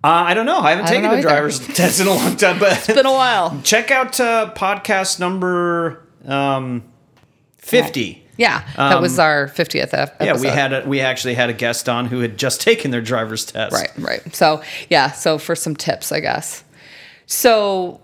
uh, 0.02 0.08
i 0.08 0.34
don't 0.34 0.46
know 0.46 0.58
i 0.58 0.70
haven't 0.70 0.86
I 0.86 0.90
taken 0.90 1.10
a 1.10 1.20
driver's 1.22 1.58
test 1.76 2.00
in 2.00 2.06
a 2.06 2.14
long 2.14 2.36
time 2.36 2.58
but 2.58 2.72
it's 2.76 2.86
been 2.86 3.06
a 3.06 3.12
while 3.12 3.60
check 3.62 3.90
out 3.90 4.18
uh, 4.20 4.52
podcast 4.56 5.20
number 5.20 6.06
um, 6.26 6.82
50 7.58 8.26
yeah 8.36 8.64
that 8.76 9.00
was 9.00 9.18
our 9.18 9.48
50th 9.48 9.92
ep- 9.92 9.92
episode 9.92 10.20
Um, 10.20 10.26
Yeah, 10.26 10.40
we 10.40 10.48
had 10.48 10.72
a, 10.72 10.88
we 10.88 11.00
actually 11.00 11.34
had 11.34 11.50
a 11.50 11.52
guest 11.52 11.88
on 11.88 12.06
who 12.06 12.20
had 12.20 12.38
just 12.38 12.60
taken 12.68 12.90
their 12.90 13.02
driver's 13.02 13.44
test. 13.44 13.74
Right, 13.74 13.90
right. 13.98 14.34
So 14.34 14.62
yeah, 14.88 15.10
so 15.12 15.36
for 15.38 15.54
some 15.54 15.76
tips, 15.76 16.10
I 16.12 16.20
guess. 16.20 16.64
So, 17.26 18.00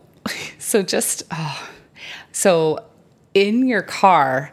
so 0.58 0.82
just 0.82 1.22
oh, 1.30 1.68
so 2.32 2.84
in 3.32 3.66
your 3.66 3.82
car, 3.82 4.52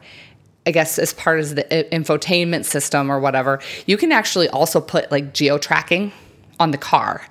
I 0.65 0.71
guess 0.71 0.97
as 0.97 1.13
part 1.13 1.39
of 1.41 1.55
the 1.55 1.63
infotainment 1.91 2.63
system 2.65 3.11
or 3.11 3.19
whatever, 3.19 3.59
you 3.85 3.97
can 3.97 4.11
actually 4.13 4.47
also 4.49 4.79
put 4.79 5.11
like 5.11 5.33
geo 5.33 5.57
tracking 5.57 6.11
on 6.59 6.71
the 6.71 6.77
car. 6.77 7.25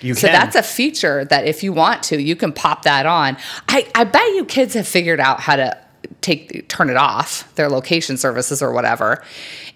You 0.00 0.14
So 0.14 0.28
can. 0.28 0.32
that's 0.32 0.56
a 0.56 0.62
feature 0.62 1.24
that 1.26 1.46
if 1.46 1.62
you 1.62 1.72
want 1.72 2.02
to, 2.04 2.20
you 2.20 2.36
can 2.36 2.52
pop 2.52 2.82
that 2.82 3.06
on. 3.06 3.36
I, 3.68 3.88
I 3.94 4.04
bet 4.04 4.22
you 4.34 4.44
kids 4.44 4.74
have 4.74 4.86
figured 4.86 5.20
out 5.20 5.40
how 5.40 5.56
to 5.56 5.76
take 6.20 6.68
turn 6.68 6.90
it 6.90 6.96
off 6.96 7.52
their 7.56 7.68
location 7.68 8.16
services 8.16 8.62
or 8.62 8.72
whatever, 8.72 9.22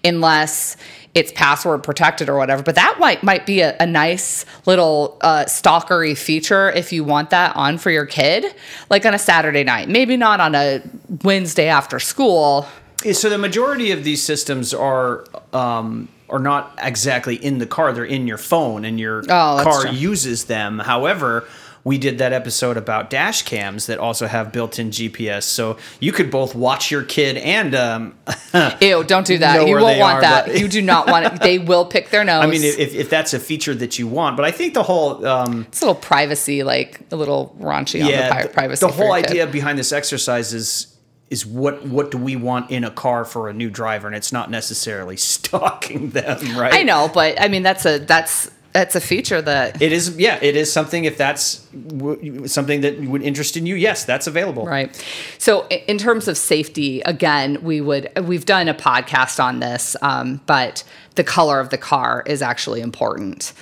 unless 0.03 0.77
it's 1.13 1.31
password 1.31 1.83
protected 1.83 2.27
or 2.27 2.37
whatever. 2.37 2.63
But 2.63 2.75
that 2.75 2.97
might 2.99 3.23
might 3.23 3.45
be 3.45 3.61
a, 3.61 3.75
a 3.79 3.85
nice 3.85 4.45
little 4.65 5.17
uh, 5.21 5.45
stalkery 5.45 6.17
feature 6.17 6.71
if 6.71 6.91
you 6.91 7.03
want 7.03 7.29
that 7.29 7.55
on 7.55 7.77
for 7.77 7.91
your 7.91 8.05
kid, 8.05 8.45
like 8.89 9.05
on 9.05 9.13
a 9.13 9.19
Saturday 9.19 9.63
night. 9.63 9.89
Maybe 9.89 10.17
not 10.17 10.39
on 10.39 10.55
a 10.55 10.81
Wednesday 11.23 11.67
after 11.67 11.99
school. 11.99 12.67
So 13.11 13.29
the 13.29 13.37
majority 13.37 13.91
of 13.91 14.03
these 14.03 14.23
systems 14.23 14.73
are 14.73 15.25
um, 15.51 16.07
are 16.29 16.39
not 16.39 16.77
exactly 16.81 17.35
in 17.35 17.57
the 17.59 17.65
car; 17.67 17.93
they're 17.93 18.05
in 18.05 18.27
your 18.27 18.37
phone, 18.37 18.85
and 18.85 18.99
your 18.99 19.19
Oh, 19.23 19.59
car 19.63 19.81
true. 19.83 19.91
uses 19.91 20.45
them. 20.45 20.79
However. 20.79 21.45
We 21.85 21.97
did 21.97 22.19
that 22.19 22.31
episode 22.31 22.77
about 22.77 23.09
dash 23.09 23.41
cams 23.41 23.87
that 23.87 23.97
also 23.99 24.25
have 24.25 24.53
built-in 24.53 24.91
GPS, 24.91 25.43
so 25.43 25.75
you 25.99 26.13
could 26.13 26.31
both 26.31 26.55
watch 26.55 26.89
your 26.89 27.03
kid 27.03 27.35
and 27.35 27.75
um, 27.75 28.15
Ew, 28.79 29.03
don't 29.03 29.27
do 29.27 29.37
that. 29.39 29.67
You 29.67 29.75
won't 29.75 29.99
want 29.99 30.19
are, 30.19 30.21
that. 30.21 30.57
you 30.57 30.69
do 30.69 30.81
not 30.81 31.07
want 31.07 31.25
it. 31.25 31.41
They 31.41 31.59
will 31.59 31.83
pick 31.83 32.09
their 32.09 32.23
nose. 32.23 32.41
I 32.45 32.47
mean, 32.47 32.63
if, 32.63 32.95
if 32.95 33.09
that's 33.09 33.33
a 33.33 33.39
feature 33.39 33.75
that 33.75 33.99
you 33.99 34.07
want, 34.07 34.37
but 34.37 34.45
I 34.45 34.51
think 34.51 34.75
the 34.75 34.83
whole 34.83 35.27
um, 35.27 35.65
it's 35.67 35.81
a 35.81 35.87
little 35.87 35.99
privacy, 36.01 36.63
like 36.63 37.01
a 37.11 37.17
little 37.17 37.53
raunchy 37.59 37.99
on 37.99 38.05
the 38.05 38.11
yeah, 38.13 38.29
pri- 38.31 38.43
the, 38.43 38.47
privacy. 38.47 38.85
the 38.85 38.91
whole 38.93 39.13
kid. 39.15 39.25
idea 39.25 39.47
behind 39.47 39.77
this 39.77 39.91
exercise 39.91 40.53
is 40.53 40.92
is 41.33 41.45
what 41.45 41.85
what 41.87 42.11
do 42.11 42.17
we 42.17 42.35
want 42.35 42.69
in 42.71 42.83
a 42.83 42.91
car 42.91 43.25
for 43.25 43.49
a 43.49 43.53
new 43.53 43.69
driver, 43.69 44.07
and 44.07 44.15
it's 44.15 44.31
not 44.31 44.49
necessarily 44.49 45.17
stalking 45.33 46.11
them, 46.11 46.57
right? 46.57 46.73
I 46.73 46.83
know, 46.83 47.09
but 47.13 47.41
I 47.41 47.47
mean 47.49 47.63
that's 47.63 47.85
a 47.85 47.97
that's 47.99 48.49
that's 48.73 48.95
a 48.95 49.01
feature 49.01 49.39
that 49.39 49.81
It 49.81 49.91
is, 49.91 50.17
yeah, 50.17 50.39
it 50.41 50.55
is 50.55 50.71
something. 50.71 51.05
If 51.05 51.15
that's 51.17 51.59
w- 51.87 52.47
something 52.47 52.81
that 52.81 52.99
would 53.01 53.21
interest 53.21 53.55
in 53.55 53.67
you, 53.67 53.75
yes, 53.75 54.03
that's 54.03 54.25
available. 54.27 54.65
right. 54.65 54.89
So 55.37 55.67
in 55.67 55.97
terms 55.99 56.27
of 56.27 56.37
safety, 56.37 57.01
again, 57.01 57.63
we 57.63 57.81
would 57.81 58.09
we've 58.27 58.45
done 58.45 58.67
a 58.67 58.73
podcast 58.73 59.43
on 59.43 59.59
this, 59.59 59.95
um, 60.01 60.41
but 60.45 60.83
the 61.15 61.23
color 61.23 61.59
of 61.59 61.69
the 61.69 61.77
car 61.77 62.23
is 62.25 62.41
actually 62.41 62.81
important. 62.81 63.53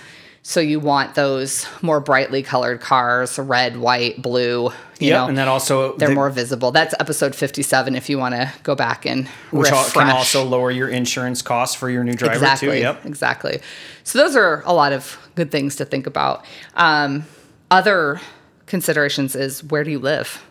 So 0.44 0.60
you 0.60 0.80
want 0.80 1.14
those 1.14 1.68
more 1.84 2.00
brightly 2.00 2.42
colored 2.42 2.82
cars, 2.82 3.38
red, 3.38 3.78
white, 3.78 4.22
blue. 4.22 4.72
Yeah, 5.00 5.28
and 5.28 5.38
then 5.38 5.48
also 5.48 5.96
they're 5.98 6.10
the- 6.10 6.16
more 6.16 6.30
visible. 6.30 6.72
That's 6.72 6.96
episode 7.00 7.36
fifty-seven. 7.36 7.96
If 7.96 8.10
you 8.10 8.18
want 8.18 8.36
to 8.36 8.52
go 8.64 8.76
back 8.76 9.06
and 9.06 9.28
which 9.52 9.70
refresh. 9.70 9.94
can 9.94 10.10
also 10.10 10.44
lower 10.44 10.72
your 10.72 10.90
insurance 10.90 11.42
costs 11.42 11.76
for 11.76 11.90
your 11.90 12.04
new 12.04 12.14
driver 12.14 12.34
exactly, 12.34 12.70
too. 12.70 12.78
Yep. 12.78 13.06
Exactly. 13.06 13.62
So 14.04 14.18
those 14.20 14.36
are 14.36 14.64
a 14.66 14.74
lot 14.74 14.94
of 14.94 15.18
good 15.36 15.52
things 15.52 15.76
to 15.78 15.86
think 15.86 16.08
about. 16.08 16.46
Um, 16.76 17.26
other 17.70 18.20
considerations 18.66 19.36
is 19.36 19.64
where 19.64 19.84
do 19.84 19.92
you 19.92 20.00
live? 20.00 20.44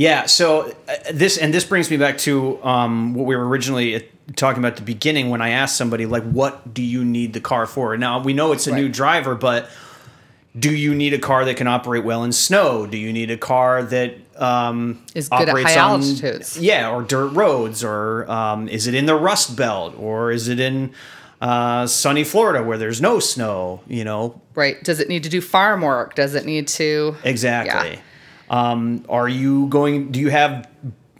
Yeah. 0.00 0.24
So 0.24 0.74
uh, 0.88 0.94
this 1.12 1.36
and 1.36 1.52
this 1.52 1.66
brings 1.66 1.90
me 1.90 1.98
back 1.98 2.16
to 2.18 2.58
um, 2.64 3.12
what 3.12 3.26
we 3.26 3.36
were 3.36 3.46
originally 3.46 3.96
uh, 3.96 4.00
talking 4.34 4.60
about 4.60 4.72
at 4.72 4.76
the 4.78 4.82
beginning 4.82 5.28
when 5.28 5.42
I 5.42 5.50
asked 5.50 5.76
somebody 5.76 6.06
like, 6.06 6.22
"What 6.22 6.72
do 6.72 6.82
you 6.82 7.04
need 7.04 7.34
the 7.34 7.40
car 7.40 7.66
for?" 7.66 7.94
Now 7.98 8.22
we 8.22 8.32
know 8.32 8.52
it's 8.52 8.66
a 8.66 8.74
new 8.74 8.88
driver, 8.88 9.34
but 9.34 9.68
do 10.58 10.74
you 10.74 10.94
need 10.94 11.12
a 11.12 11.18
car 11.18 11.44
that 11.44 11.58
can 11.58 11.66
operate 11.66 12.02
well 12.02 12.24
in 12.24 12.32
snow? 12.32 12.86
Do 12.86 12.96
you 12.96 13.12
need 13.12 13.30
a 13.30 13.36
car 13.36 13.82
that 13.82 14.14
um, 14.40 15.04
Is 15.14 15.28
good 15.28 15.42
at 15.42 15.48
operates 15.50 15.74
high 15.74 15.80
on- 15.80 16.00
altitudes. 16.00 16.58
Yeah, 16.58 16.90
or 16.90 17.02
dirt 17.02 17.28
roads, 17.34 17.84
or 17.84 18.28
um, 18.30 18.68
is 18.68 18.86
it 18.86 18.94
in 18.94 19.04
the 19.04 19.14
Rust 19.14 19.54
Belt, 19.54 19.94
or 19.98 20.32
is 20.32 20.48
it 20.48 20.58
in 20.60 20.94
uh, 21.42 21.86
sunny 21.86 22.24
Florida 22.24 22.64
where 22.64 22.78
there's 22.78 23.02
no 23.02 23.18
snow? 23.20 23.82
You 23.86 24.04
know, 24.04 24.40
Right? 24.54 24.82
Does 24.82 24.98
it 24.98 25.10
need 25.10 25.24
to 25.24 25.28
do 25.28 25.42
farm 25.42 25.82
work? 25.82 26.14
Does 26.14 26.34
it 26.34 26.46
need 26.46 26.68
to? 26.68 27.16
Exactly. 27.22 27.96
Yeah. 27.96 28.00
Um, 28.50 29.04
are 29.08 29.28
you 29.28 29.68
going? 29.68 30.10
Do 30.12 30.20
you 30.20 30.28
have 30.30 30.68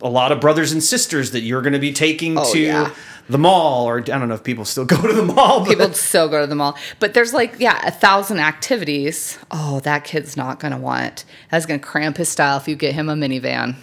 a 0.03 0.09
lot 0.09 0.33
of 0.33 0.41
brothers 0.41 0.73
and 0.73 0.83
sisters 0.83 1.31
that 1.31 1.41
you're 1.43 1.63
going 1.63 1.73
to 1.75 1.79
be 1.79 1.93
taking 1.93 2.37
Oh, 2.39 2.53
to 2.53 2.59
yeah. 2.59 2.95
the 3.29 3.39
mall? 3.39 3.87
Or 3.89 3.99
I 3.99 4.03
don't 4.03 4.29
know 4.29 4.35
if 4.35 4.43
people 4.45 4.65
still 4.65 4.85
go 4.95 5.01
to 5.01 5.13
the 5.13 5.23
mall. 5.23 5.61
But 5.61 5.69
People 5.69 5.93
still 5.93 6.29
go 6.29 6.41
to 6.41 6.47
the 6.49 6.55
mall, 6.57 6.77
but 6.99 7.15
there's 7.15 7.33
like 7.33 7.55
yeah, 7.61 7.81
a 7.87 7.91
thousand 7.93 8.41
activities. 8.41 9.39
Oh, 9.51 9.79
that 9.81 10.03
kid's 10.05 10.37
not 10.37 10.59
gonna 10.59 10.79
want. 10.79 11.25
That's 11.51 11.67
gonna 11.67 11.79
cramp 11.79 12.17
his 12.17 12.29
style 12.29 12.57
if 12.59 12.67
you 12.67 12.75
get 12.77 12.95
him 12.95 13.09
a 13.09 13.15
minivan. 13.15 13.77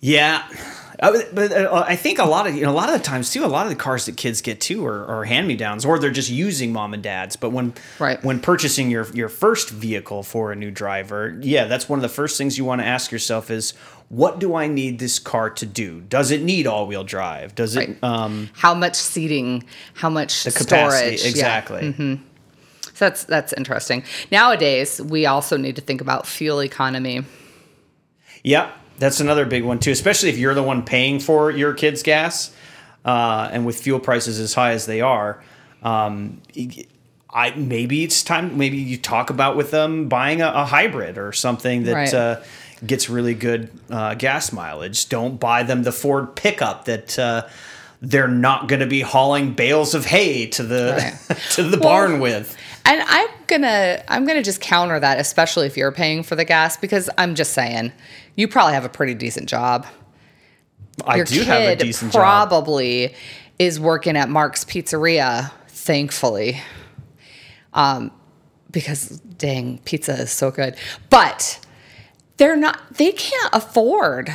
yeah, 0.00 0.46
but 0.98 1.52
uh, 1.52 1.84
I 1.86 1.96
think 1.96 2.18
a 2.18 2.24
lot 2.24 2.46
of 2.46 2.54
you 2.54 2.62
know 2.62 2.70
a 2.70 2.72
lot 2.72 2.88
of 2.88 2.94
the 2.94 3.04
times 3.04 3.30
too, 3.30 3.44
a 3.44 3.46
lot 3.46 3.66
of 3.66 3.70
the 3.70 3.76
cars 3.76 4.06
that 4.06 4.16
kids 4.16 4.40
get 4.40 4.60
too 4.60 4.86
are, 4.86 5.04
are 5.06 5.24
hand 5.24 5.46
me 5.46 5.56
downs, 5.56 5.84
or 5.84 5.98
they're 5.98 6.10
just 6.10 6.30
using 6.30 6.72
mom 6.72 6.94
and 6.94 7.02
dad's. 7.02 7.36
But 7.36 7.50
when 7.50 7.74
Right. 7.98 8.22
when 8.24 8.40
purchasing 8.40 8.90
your 8.90 9.06
your 9.14 9.28
first 9.28 9.70
vehicle 9.70 10.22
for 10.22 10.52
a 10.52 10.56
new 10.56 10.70
driver, 10.70 11.38
yeah, 11.42 11.64
that's 11.66 11.88
one 11.88 11.98
of 11.98 12.02
the 12.02 12.08
first 12.08 12.38
things 12.38 12.56
you 12.56 12.64
want 12.64 12.80
to 12.80 12.86
ask 12.86 13.10
yourself 13.12 13.50
is, 13.50 13.72
what 14.08 14.38
do 14.38 14.54
I 14.54 14.66
need 14.68 14.98
this 14.98 15.18
car 15.18 15.50
to 15.50 15.66
do? 15.66 16.00
Does 16.02 16.30
it 16.30 16.42
need 16.42 16.66
all 16.66 16.86
wheel 16.86 17.04
drive? 17.04 17.54
Does 17.54 17.76
it 17.76 17.88
Right. 17.88 18.04
um, 18.04 18.48
How 18.54 18.72
much 18.74 18.94
seating? 18.96 19.64
How 19.94 20.08
much 20.08 20.44
the 20.44 20.50
capacity 20.52 21.16
storage? 21.18 21.22
Yeah. 21.22 21.28
exactly? 21.30 22.20
So 22.94 23.04
that's 23.04 23.24
that's 23.24 23.52
interesting. 23.52 24.04
Nowadays, 24.32 25.02
we 25.02 25.26
also 25.26 25.58
need 25.58 25.76
to 25.76 25.82
think 25.82 26.00
about 26.00 26.26
fuel 26.26 26.62
economy. 26.62 27.24
Yeah, 28.42 28.70
that's 28.98 29.20
another 29.20 29.44
big 29.46 29.64
one 29.64 29.78
too, 29.78 29.90
especially 29.90 30.28
if 30.30 30.38
you're 30.38 30.54
the 30.54 30.62
one 30.62 30.82
paying 30.84 31.20
for 31.20 31.50
your 31.50 31.74
kids' 31.74 32.02
gas, 32.02 32.54
uh, 33.04 33.48
and 33.52 33.64
with 33.66 33.80
fuel 33.80 34.00
prices 34.00 34.38
as 34.40 34.54
high 34.54 34.72
as 34.72 34.86
they 34.86 35.00
are. 35.00 35.42
Um, 35.82 36.40
I 37.30 37.50
maybe 37.56 38.02
it's 38.04 38.22
time. 38.22 38.56
Maybe 38.56 38.78
you 38.78 38.96
talk 38.96 39.30
about 39.30 39.56
with 39.56 39.70
them 39.70 40.08
buying 40.08 40.40
a, 40.42 40.48
a 40.48 40.64
hybrid 40.64 41.18
or 41.18 41.32
something 41.32 41.84
that 41.84 41.94
Right. 41.94 42.14
uh, 42.14 42.40
gets 42.84 43.08
really 43.10 43.34
good 43.34 43.70
uh, 43.90 44.14
gas 44.14 44.52
mileage. 44.52 45.08
Don't 45.08 45.38
buy 45.38 45.62
them 45.62 45.82
the 45.82 45.92
Ford 45.92 46.34
pickup 46.36 46.84
that. 46.86 47.18
Uh, 47.18 47.46
they're 48.02 48.28
not 48.28 48.68
going 48.68 48.80
to 48.80 48.86
be 48.86 49.00
hauling 49.00 49.54
bales 49.54 49.94
of 49.94 50.04
hay 50.04 50.46
to 50.48 50.62
the 50.62 50.92
Right. 51.28 51.38
to 51.52 51.62
the 51.62 51.78
Well, 51.78 51.88
barn 51.88 52.20
with. 52.20 52.54
And 52.86 53.02
I'm 53.04 53.28
gonna 53.48 54.02
I'm 54.08 54.24
gonna 54.24 54.44
just 54.44 54.60
counter 54.60 54.98
that, 55.00 55.18
especially 55.18 55.66
if 55.66 55.76
you're 55.76 55.90
paying 55.90 56.22
for 56.22 56.36
the 56.36 56.44
gas, 56.44 56.76
because 56.76 57.10
I'm 57.18 57.34
just 57.34 57.52
saying, 57.52 57.92
you 58.36 58.46
probably 58.46 58.74
have 58.74 58.84
a 58.84 58.88
pretty 58.88 59.14
decent 59.14 59.48
job. 59.48 59.86
I 61.04 61.16
Your 61.16 61.24
do 61.24 61.42
have 61.42 61.62
a 61.62 61.76
decent 61.76 62.12
job. 62.12 62.20
probably 62.20 63.14
is 63.58 63.80
working 63.80 64.16
at 64.16 64.28
Mark's 64.28 64.64
Pizzeria, 64.64 65.50
thankfully. 65.68 66.60
Um, 67.74 68.12
because 68.70 69.20
dang, 69.38 69.78
pizza 69.78 70.12
is 70.12 70.30
so 70.30 70.52
good. 70.52 70.76
But 71.10 71.58
they're 72.36 72.56
not 72.56 72.94
they 72.94 73.10
can't 73.10 73.50
afford, 73.52 74.30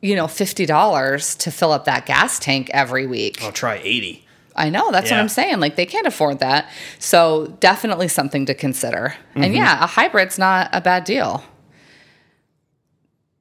you 0.00 0.16
know, 0.16 0.26
fifty 0.26 0.66
dollars 0.66 1.36
to 1.36 1.52
fill 1.52 1.70
up 1.70 1.84
that 1.84 2.06
gas 2.06 2.40
tank 2.40 2.70
every 2.74 3.06
week. 3.06 3.40
I'll 3.40 3.52
try 3.52 3.80
eighty. 3.84 4.23
I 4.56 4.70
know 4.70 4.92
that's 4.92 5.10
what 5.10 5.18
I'm 5.18 5.28
saying. 5.28 5.60
Like 5.60 5.76
they 5.76 5.86
can't 5.86 6.06
afford 6.06 6.38
that. 6.38 6.70
So 6.98 7.56
definitely 7.60 8.08
something 8.08 8.46
to 8.46 8.54
consider. 8.54 9.14
Mm-hmm. 9.30 9.42
And 9.42 9.54
yeah, 9.54 9.82
a 9.82 9.86
hybrid's 9.86 10.38
not 10.38 10.70
a 10.72 10.80
bad 10.80 11.04
deal. 11.04 11.42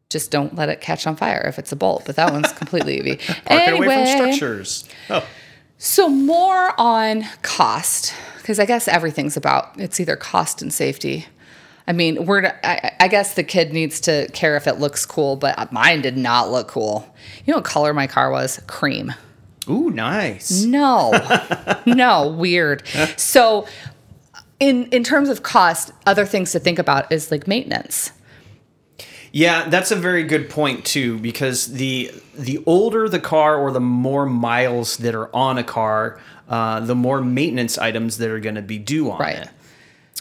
Just 0.09 0.31
don't 0.31 0.55
let 0.55 0.69
it 0.69 0.81
catch 0.81 1.07
on 1.07 1.15
fire 1.15 1.43
if 1.47 1.59
it's 1.59 1.71
a 1.71 1.75
bolt, 1.75 2.03
but 2.05 2.15
that 2.15 2.31
one's 2.31 2.51
completely 2.53 2.99
easy. 2.99 3.17
Park 3.45 3.61
it 3.67 3.73
away 3.73 4.05
from 4.05 4.05
structures. 4.05 4.89
Oh. 5.09 5.25
so 5.77 6.09
more 6.09 6.79
on 6.79 7.25
cost, 7.41 8.13
because 8.37 8.59
I 8.59 8.65
guess 8.65 8.87
everything's 8.87 9.37
about 9.37 9.79
it's 9.79 9.99
either 9.99 10.15
cost 10.15 10.61
and 10.61 10.73
safety. 10.73 11.27
I 11.87 11.93
mean, 11.93 12.25
we're 12.25 12.45
I, 12.63 12.91
I 12.99 13.07
guess 13.07 13.33
the 13.33 13.43
kid 13.43 13.73
needs 13.73 13.99
to 14.01 14.27
care 14.33 14.55
if 14.55 14.67
it 14.67 14.79
looks 14.79 15.05
cool, 15.05 15.35
but 15.35 15.71
mine 15.71 16.01
did 16.01 16.17
not 16.17 16.51
look 16.51 16.67
cool. 16.67 17.13
You 17.45 17.51
know 17.51 17.57
what 17.57 17.65
color 17.65 17.93
my 17.93 18.07
car 18.07 18.31
was? 18.31 18.61
Cream. 18.67 19.13
Ooh, 19.69 19.89
nice. 19.89 20.63
No, 20.63 21.11
no, 21.85 22.29
weird. 22.29 22.83
So, 23.17 23.65
in 24.59 24.85
in 24.87 25.03
terms 25.03 25.29
of 25.29 25.43
cost, 25.43 25.91
other 26.05 26.25
things 26.25 26.51
to 26.51 26.59
think 26.59 26.79
about 26.79 27.11
is 27.11 27.31
like 27.31 27.47
maintenance. 27.47 28.11
Yeah, 29.31 29.67
that's 29.69 29.89
a 29.89 29.95
very 29.95 30.23
good 30.23 30.49
point 30.49 30.85
too, 30.85 31.17
because 31.19 31.73
the 31.73 32.11
the 32.35 32.61
older 32.65 33.09
the 33.09 33.19
car 33.19 33.57
or 33.57 33.71
the 33.71 33.79
more 33.79 34.25
miles 34.25 34.97
that 34.97 35.15
are 35.15 35.35
on 35.35 35.57
a 35.57 35.63
car, 35.63 36.19
uh, 36.47 36.81
the 36.81 36.93
more 36.95 37.19
maintenance 37.21 37.77
items 37.79 38.17
that 38.19 38.29
are 38.29 38.39
going 38.39 38.55
to 38.55 38.61
be 38.61 38.77
due 38.77 39.09
on 39.11 39.19
Right. 39.19 39.37
it. 39.37 39.49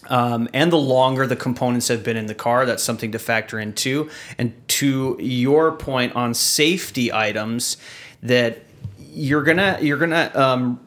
Um, 0.08 0.48
and 0.54 0.72
the 0.72 0.78
longer 0.78 1.26
the 1.26 1.36
components 1.36 1.88
have 1.88 2.02
been 2.02 2.16
in 2.16 2.26
the 2.26 2.34
car, 2.34 2.64
that's 2.66 2.82
something 2.82 3.12
to 3.12 3.18
factor 3.18 3.60
in 3.60 3.72
too. 3.74 4.08
And 4.38 4.52
to 4.68 5.16
your 5.20 5.72
point 5.72 6.16
on 6.16 6.34
safety 6.34 7.12
items, 7.12 7.76
that 8.22 8.62
you're 9.12 9.42
gonna 9.42 9.78
you're 9.80 9.98
gonna 9.98 10.30
um, 10.34 10.80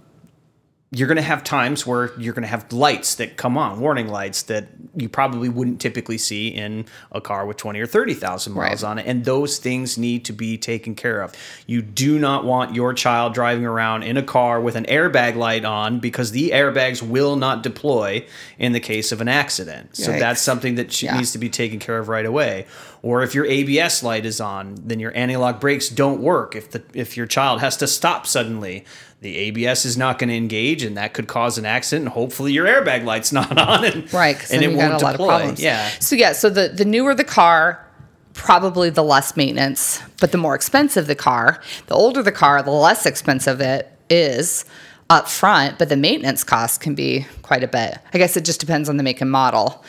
you're 0.97 1.07
going 1.07 1.17
to 1.17 1.21
have 1.21 1.43
times 1.43 1.85
where 1.85 2.11
you're 2.17 2.33
going 2.33 2.43
to 2.43 2.47
have 2.47 2.71
lights 2.71 3.15
that 3.15 3.35
come 3.37 3.57
on, 3.57 3.79
warning 3.79 4.07
lights 4.07 4.43
that 4.43 4.67
you 4.95 5.09
probably 5.09 5.49
wouldn't 5.49 5.81
typically 5.81 6.17
see 6.17 6.47
in 6.47 6.85
a 7.11 7.19
car 7.19 7.45
with 7.45 7.57
20 7.57 7.79
or 7.79 7.85
30,000 7.85 8.53
miles 8.53 8.83
Right. 8.83 8.89
on 8.89 8.99
it. 8.99 9.05
And 9.05 9.25
those 9.25 9.57
things 9.57 9.97
need 9.97 10.23
to 10.25 10.33
be 10.33 10.57
taken 10.57 10.95
care 10.95 11.21
of. 11.21 11.33
You 11.67 11.81
do 11.81 12.17
not 12.17 12.45
want 12.45 12.73
your 12.75 12.93
child 12.93 13.33
driving 13.33 13.65
around 13.65 14.03
in 14.03 14.15
a 14.15 14.23
car 14.23 14.61
with 14.61 14.75
an 14.75 14.85
airbag 14.85 15.35
light 15.35 15.65
on 15.65 15.99
because 15.99 16.31
the 16.31 16.51
airbags 16.51 17.01
will 17.01 17.35
not 17.35 17.61
deploy 17.61 18.25
in 18.57 18.71
the 18.71 18.79
case 18.79 19.11
of 19.11 19.19
an 19.21 19.27
accident. 19.27 19.97
So 19.97 20.11
that's 20.13 20.41
something 20.41 20.75
that 20.75 21.01
Yeah. 21.01 21.17
needs 21.17 21.31
to 21.33 21.37
be 21.37 21.49
taken 21.49 21.79
care 21.79 21.97
of 21.97 22.07
right 22.07 22.25
away. 22.25 22.65
Or 23.01 23.21
if 23.21 23.35
your 23.35 23.45
ABS 23.45 24.01
light 24.01 24.25
is 24.25 24.39
on, 24.41 24.75
then 24.83 24.99
your 24.99 25.15
anti-lock 25.15 25.59
brakes 25.59 25.89
don't 25.89 26.21
work. 26.21 26.55
If 26.55 26.71
the 26.71 26.81
if 26.93 27.15
your 27.17 27.27
child 27.27 27.59
has 27.61 27.77
to 27.77 27.87
stop 27.87 28.25
suddenly, 28.25 28.83
the 29.21 29.35
ABS 29.37 29.85
is 29.85 29.97
not 29.97 30.19
going 30.19 30.29
to 30.29 30.35
engage, 30.35 30.83
and 30.83 30.97
that 30.97 31.13
could 31.13 31.27
cause 31.27 31.57
an 31.57 31.65
accident. 31.65 32.05
And 32.05 32.13
hopefully, 32.13 32.51
your 32.53 32.65
airbag 32.67 33.05
light's 33.05 33.31
not 33.39 33.57
on, 33.57 33.85
and, 33.85 34.13
Right, 34.13 34.37
and 34.51 34.63
it 34.63 34.67
won't 34.69 34.99
got 34.99 35.01
a 35.01 35.05
lot 35.05 35.11
deploy. 35.13 35.25
of 35.25 35.29
problems. 35.39 35.61
Yeah, 35.61 35.89
So 35.99 36.15
yeah, 36.15 36.33
so 36.33 36.49
the 36.49 36.69
the 36.69 36.85
newer 36.85 37.15
the 37.15 37.23
car, 37.23 37.85
probably 38.33 38.89
the 38.89 39.03
less 39.03 39.35
maintenance, 39.35 40.01
but 40.19 40.31
the 40.31 40.37
more 40.37 40.55
expensive 40.55 41.07
the 41.07 41.15
car, 41.15 41.61
the 41.87 41.95
older 41.95 42.21
the 42.21 42.31
car, 42.31 42.61
the 42.61 42.71
less 42.71 43.05
expensive 43.05 43.61
it 43.61 43.91
is 44.09 44.65
up 45.09 45.27
front, 45.29 45.77
but 45.79 45.89
the 45.89 45.95
maintenance 45.95 46.43
cost 46.43 46.81
can 46.81 46.95
be 46.95 47.25
quite 47.41 47.63
a 47.63 47.67
bit. 47.67 47.97
I 48.13 48.17
guess 48.17 48.35
it 48.37 48.43
just 48.45 48.59
depends 48.59 48.89
on 48.89 48.97
the 48.97 49.03
make 49.03 49.21
and 49.21 49.31
model. 49.31 49.83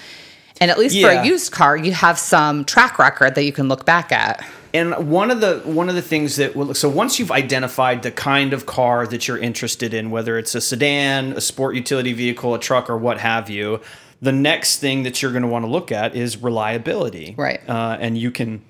And 0.61 0.71
at 0.71 0.79
least 0.79 0.99
for 1.01 1.11
a 1.11 1.27
used 1.27 1.53
car, 1.53 1.77
you 1.77 1.93
have 1.93 2.19
some 2.19 2.65
track 2.65 2.99
record 2.99 3.35
that 3.35 3.45
you 3.45 3.53
can 3.53 3.69
look 3.69 3.85
back 3.85 4.11
at. 4.13 4.43
And 4.77 5.11
one 5.11 5.31
of 5.31 5.41
the 5.41 5.61
one 5.65 5.89
of 5.89 5.95
the 5.95 6.03
things 6.03 6.37
that 6.37 6.55
will, 6.55 6.75
so 6.75 6.89
once 6.89 7.19
you've 7.19 7.31
identified 7.31 8.03
the 8.03 8.11
kind 8.11 8.53
of 8.53 8.67
car 8.67 9.07
that 9.07 9.27
you're 9.27 9.39
interested 9.39 9.95
in, 9.95 10.11
whether 10.11 10.37
it's 10.37 10.55
a 10.55 10.61
sedan, 10.61 11.33
a 11.33 11.41
sport 11.41 11.75
utility 11.75 12.13
vehicle, 12.13 12.55
a 12.55 12.59
truck, 12.59 12.91
or 12.91 12.99
what 12.99 13.19
have 13.19 13.49
you, 13.49 13.81
the 14.21 14.33
next 14.33 14.79
thing 14.79 15.03
that 15.05 15.23
you're 15.23 15.33
going 15.33 15.43
to 15.43 15.49
want 15.49 15.65
to 15.65 15.71
look 15.71 15.91
at 15.91 16.15
is 16.15 16.37
reliability. 16.43 17.35
Right. 17.39 17.61
Uh, 17.67 17.97
and 17.99 18.19
you 18.19 18.31
can 18.31 18.63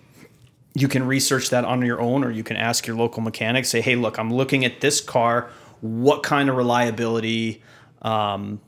you 0.75 0.87
can 0.87 1.07
research 1.07 1.51
that 1.51 1.65
on 1.65 1.85
your 1.85 2.01
own, 2.01 2.23
or 2.23 2.31
you 2.31 2.45
can 2.45 2.57
ask 2.57 2.87
your 2.87 2.97
local 2.97 3.23
mechanic. 3.23 3.65
Say, 3.65 3.81
hey, 3.81 3.97
look, 3.97 4.17
I'm 4.19 4.33
looking 4.33 4.65
at 4.65 4.81
this 4.81 5.01
car. 5.01 5.51
What 5.81 6.23
kind 6.23 6.49
of 6.49 6.57
reliability? 6.57 7.63
Um, 8.03 8.61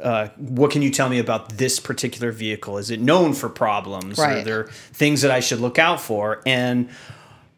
uh, 0.00 0.28
what 0.36 0.70
can 0.70 0.82
you 0.82 0.90
tell 0.90 1.08
me 1.08 1.18
about 1.18 1.50
this 1.50 1.78
particular 1.80 2.32
vehicle? 2.32 2.78
Is 2.78 2.90
it 2.90 3.00
known 3.00 3.32
for 3.32 3.48
problems? 3.48 4.18
Are 4.18 4.42
there 4.42 4.64
things 4.92 5.22
that 5.22 5.30
I 5.30 5.40
should 5.40 5.60
look 5.60 5.78
out 5.78 6.00
for? 6.00 6.42
And 6.46 6.88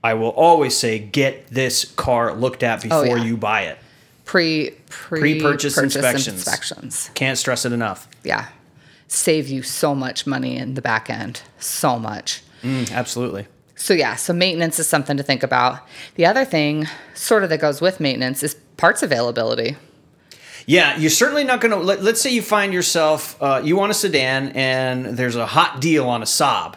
I 0.04 0.14
will 0.14 0.30
always 0.30 0.76
say, 0.76 0.98
get 0.98 1.48
this 1.48 1.84
car 1.84 2.34
looked 2.34 2.62
at 2.62 2.82
before 2.82 2.98
Oh, 2.98 3.04
yeah. 3.16 3.24
you 3.24 3.36
buy 3.36 3.62
it. 3.62 3.78
Pre 4.24 4.72
pre 4.88 5.40
purchase 5.40 5.78
inspections. 5.78 6.28
inspections. 6.28 7.10
Can't 7.14 7.38
stress 7.38 7.64
it 7.64 7.72
enough. 7.72 8.08
Yeah. 8.24 8.48
Save 9.08 9.48
you 9.48 9.62
so 9.62 9.94
much 9.94 10.26
money 10.26 10.56
in 10.56 10.74
the 10.74 10.82
back 10.82 11.08
end. 11.08 11.42
So 11.58 11.98
much. 11.98 12.42
Mm, 12.62 12.90
absolutely. 12.92 13.46
So 13.76 13.94
yeah, 13.94 14.16
so 14.16 14.32
maintenance 14.32 14.78
is 14.78 14.88
something 14.88 15.16
to 15.16 15.22
think 15.22 15.42
about. 15.42 15.80
The 16.16 16.26
other 16.26 16.44
thing, 16.44 16.88
sort 17.14 17.44
of 17.44 17.50
that 17.50 17.60
goes 17.60 17.80
with 17.80 18.00
maintenance, 18.00 18.42
is 18.42 18.54
parts 18.76 19.02
availability. 19.02 19.76
Yeah, 20.66 20.96
you're 20.98 21.10
certainly 21.10 21.44
not 21.44 21.60
going 21.60 21.70
to. 21.70 21.78
Let, 21.78 22.02
let's 22.02 22.20
say 22.20 22.30
you 22.30 22.42
find 22.42 22.72
yourself, 22.72 23.40
uh, 23.40 23.62
you 23.64 23.76
want 23.76 23.92
a 23.92 23.94
sedan, 23.94 24.48
and 24.50 25.06
there's 25.16 25.36
a 25.36 25.46
hot 25.46 25.80
deal 25.80 26.08
on 26.08 26.22
a 26.22 26.26
Saab. 26.26 26.74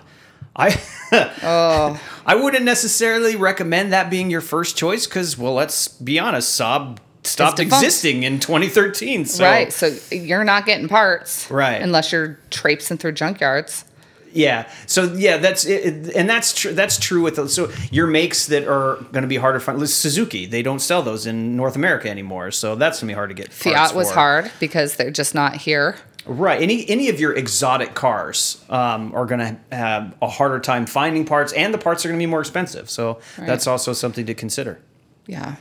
I, 0.56 0.80
Oh. 1.12 2.00
I 2.26 2.36
wouldn't 2.36 2.66
necessarily 2.66 3.36
recommend 3.36 3.94
that 3.94 4.10
being 4.12 4.30
your 4.30 4.42
first 4.42 4.78
choice 4.78 5.08
because, 5.08 5.38
well, 5.38 5.54
let's 5.54 5.88
be 5.88 6.20
honest, 6.20 6.60
Saab 6.60 7.00
stopped 7.24 7.60
existing 7.60 8.24
in 8.24 8.40
2013. 8.40 9.26
So, 9.26 9.44
right. 9.44 9.74
So 9.74 9.96
you're 10.12 10.44
not 10.44 10.66
getting 10.68 10.88
parts. 10.88 11.50
Right. 11.50 11.82
Unless 11.82 12.12
you're 12.12 12.38
traipsing 12.52 12.98
through 12.98 13.14
junkyards. 13.14 13.86
Yeah. 14.32 14.70
So 14.86 15.14
yeah, 15.14 15.38
that's 15.38 15.66
it, 15.66 16.16
and 16.16 16.30
that's 16.30 16.54
true. 16.54 16.74
That's 16.74 16.98
true 16.98 17.22
with 17.22 17.50
so 17.50 17.72
your 17.92 18.08
makes 18.08 18.48
that 18.48 18.68
are 18.68 18.96
going 19.12 19.24
to 19.24 19.28
be 19.28 19.38
harder 19.38 19.60
to 19.60 19.66
find. 19.66 19.90
Suzuki, 19.90 20.46
they 20.46 20.62
don't 20.62 20.80
sell 20.80 21.02
those 21.02 21.26
in 21.26 21.56
North 21.56 21.76
America 21.76 22.10
anymore, 22.10 22.52
so 22.52 22.76
that's 22.76 23.00
going 23.00 23.08
to 23.08 23.12
be 23.12 23.16
hard 23.16 23.30
to 23.30 23.34
get. 23.34 23.48
parts 23.48 23.64
Fiat 23.64 23.96
was 23.96 24.10
for. 24.10 24.16
hard 24.16 24.52
because 24.60 24.96
they're 24.96 25.12
just 25.12 25.34
not 25.36 25.56
here. 25.56 25.98
Right. 26.26 26.62
Any 26.62 26.88
any 26.90 27.10
of 27.10 27.20
your 27.20 27.34
exotic 27.34 27.96
cars 27.96 28.64
um, 28.70 29.14
are 29.16 29.26
going 29.26 29.40
to 29.40 29.76
have 29.76 30.16
a 30.22 30.28
harder 30.28 30.60
time 30.60 30.86
finding 30.86 31.26
parts, 31.26 31.54
and 31.54 31.74
the 31.74 31.78
parts 31.78 32.06
are 32.06 32.10
going 32.10 32.20
to 32.20 32.24
be 32.24 32.30
more 32.30 32.42
expensive. 32.42 32.90
So 32.90 33.20
that's 33.38 33.68
also 33.68 33.94
something 33.94 34.26
to 34.26 34.34
consider. 34.34 34.80
Yeah. 35.26 35.56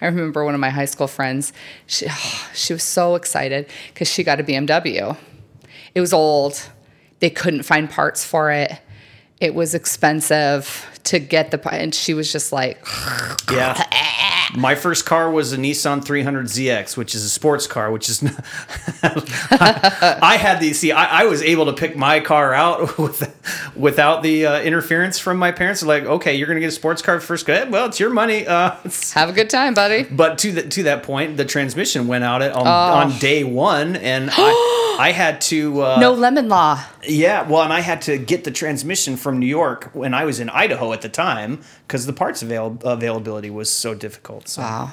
I 0.00 0.06
remember 0.06 0.44
one 0.44 0.54
of 0.54 0.60
my 0.60 0.70
high 0.70 0.84
school 0.84 1.08
friends, 1.08 1.52
she, 1.86 2.06
she 2.54 2.72
was 2.72 2.82
so 2.82 3.14
excited 3.16 3.68
because 3.88 4.08
she 4.08 4.22
got 4.22 4.40
a 4.40 4.44
BMW. 4.44 5.16
It 5.94 6.00
was 6.00 6.12
old. 6.12 6.70
They 7.20 7.30
couldn't 7.30 7.62
find 7.62 7.88
parts 7.88 8.24
for 8.24 8.50
it. 8.50 8.72
It 9.40 9.54
was 9.54 9.74
expensive 9.74 10.86
to 11.04 11.18
get 11.18 11.50
the 11.50 11.60
and 11.72 11.94
she 11.94 12.14
was 12.14 12.30
just 12.32 12.52
like 12.52 12.84
Yeah. 13.50 13.82
My 14.56 14.76
first 14.76 15.04
car 15.04 15.30
was 15.32 15.52
a 15.52 15.56
Nissan 15.56 16.04
300ZX, 16.04 16.96
which 16.96 17.14
is 17.16 17.24
a 17.24 17.28
sports 17.30 17.66
car, 17.66 17.90
which 17.90 18.08
is. 18.08 18.22
Not, 18.22 18.34
I 19.02 20.36
had 20.40 20.60
the 20.60 20.72
see. 20.72 20.92
I, 20.92 21.22
I 21.22 21.24
was 21.24 21.42
able 21.42 21.66
to 21.66 21.72
pick 21.72 21.96
my 21.96 22.20
car 22.20 22.54
out 22.54 22.96
with, 22.98 23.72
without 23.76 24.22
the 24.22 24.46
uh, 24.46 24.60
interference 24.62 25.18
from 25.18 25.38
my 25.38 25.50
parents. 25.50 25.80
They're 25.80 25.88
like, 25.88 26.04
okay, 26.08 26.34
you're 26.34 26.46
gonna 26.46 26.60
get 26.60 26.68
a 26.68 26.72
sports 26.72 27.02
car 27.02 27.20
first. 27.20 27.46
Good. 27.46 27.70
Well, 27.70 27.86
it's 27.86 27.98
your 27.98 28.10
money. 28.10 28.46
Uh, 28.46 28.74
it's- 28.84 29.12
have 29.12 29.28
a 29.28 29.32
good 29.32 29.50
time, 29.50 29.74
buddy. 29.74 30.04
but 30.04 30.38
to 30.38 30.52
the, 30.52 30.62
to 30.62 30.82
that 30.84 31.02
point, 31.02 31.36
the 31.36 31.44
transmission 31.44 32.06
went 32.06 32.22
out 32.24 32.42
on, 32.42 32.52
Oh. 32.66 32.70
on 33.10 33.18
day 33.18 33.44
one, 33.44 33.96
and 33.96 34.30
I, 34.32 34.96
I 35.00 35.12
had 35.12 35.40
to. 35.42 35.82
Uh, 35.84 35.98
No 36.00 36.12
lemon 36.12 36.48
law. 36.48 36.80
yeah, 37.02 37.42
well, 37.48 37.62
and 37.62 37.72
I 37.72 37.80
had 37.80 38.02
to 38.02 38.16
get 38.18 38.44
the 38.44 38.50
transmission 38.50 39.16
from 39.16 39.38
New 39.38 39.46
York 39.46 39.90
when 39.92 40.14
I 40.14 40.24
was 40.24 40.40
in 40.40 40.48
Idaho 40.48 40.92
at 40.94 41.02
the 41.02 41.08
time 41.10 41.60
because 41.86 42.06
the 42.06 42.12
parts 42.14 42.40
avail- 42.42 42.78
availability 42.84 43.50
was 43.50 43.68
so 43.70 43.94
difficult. 43.94 44.48
So. 44.48 44.62
Wow. 44.62 44.92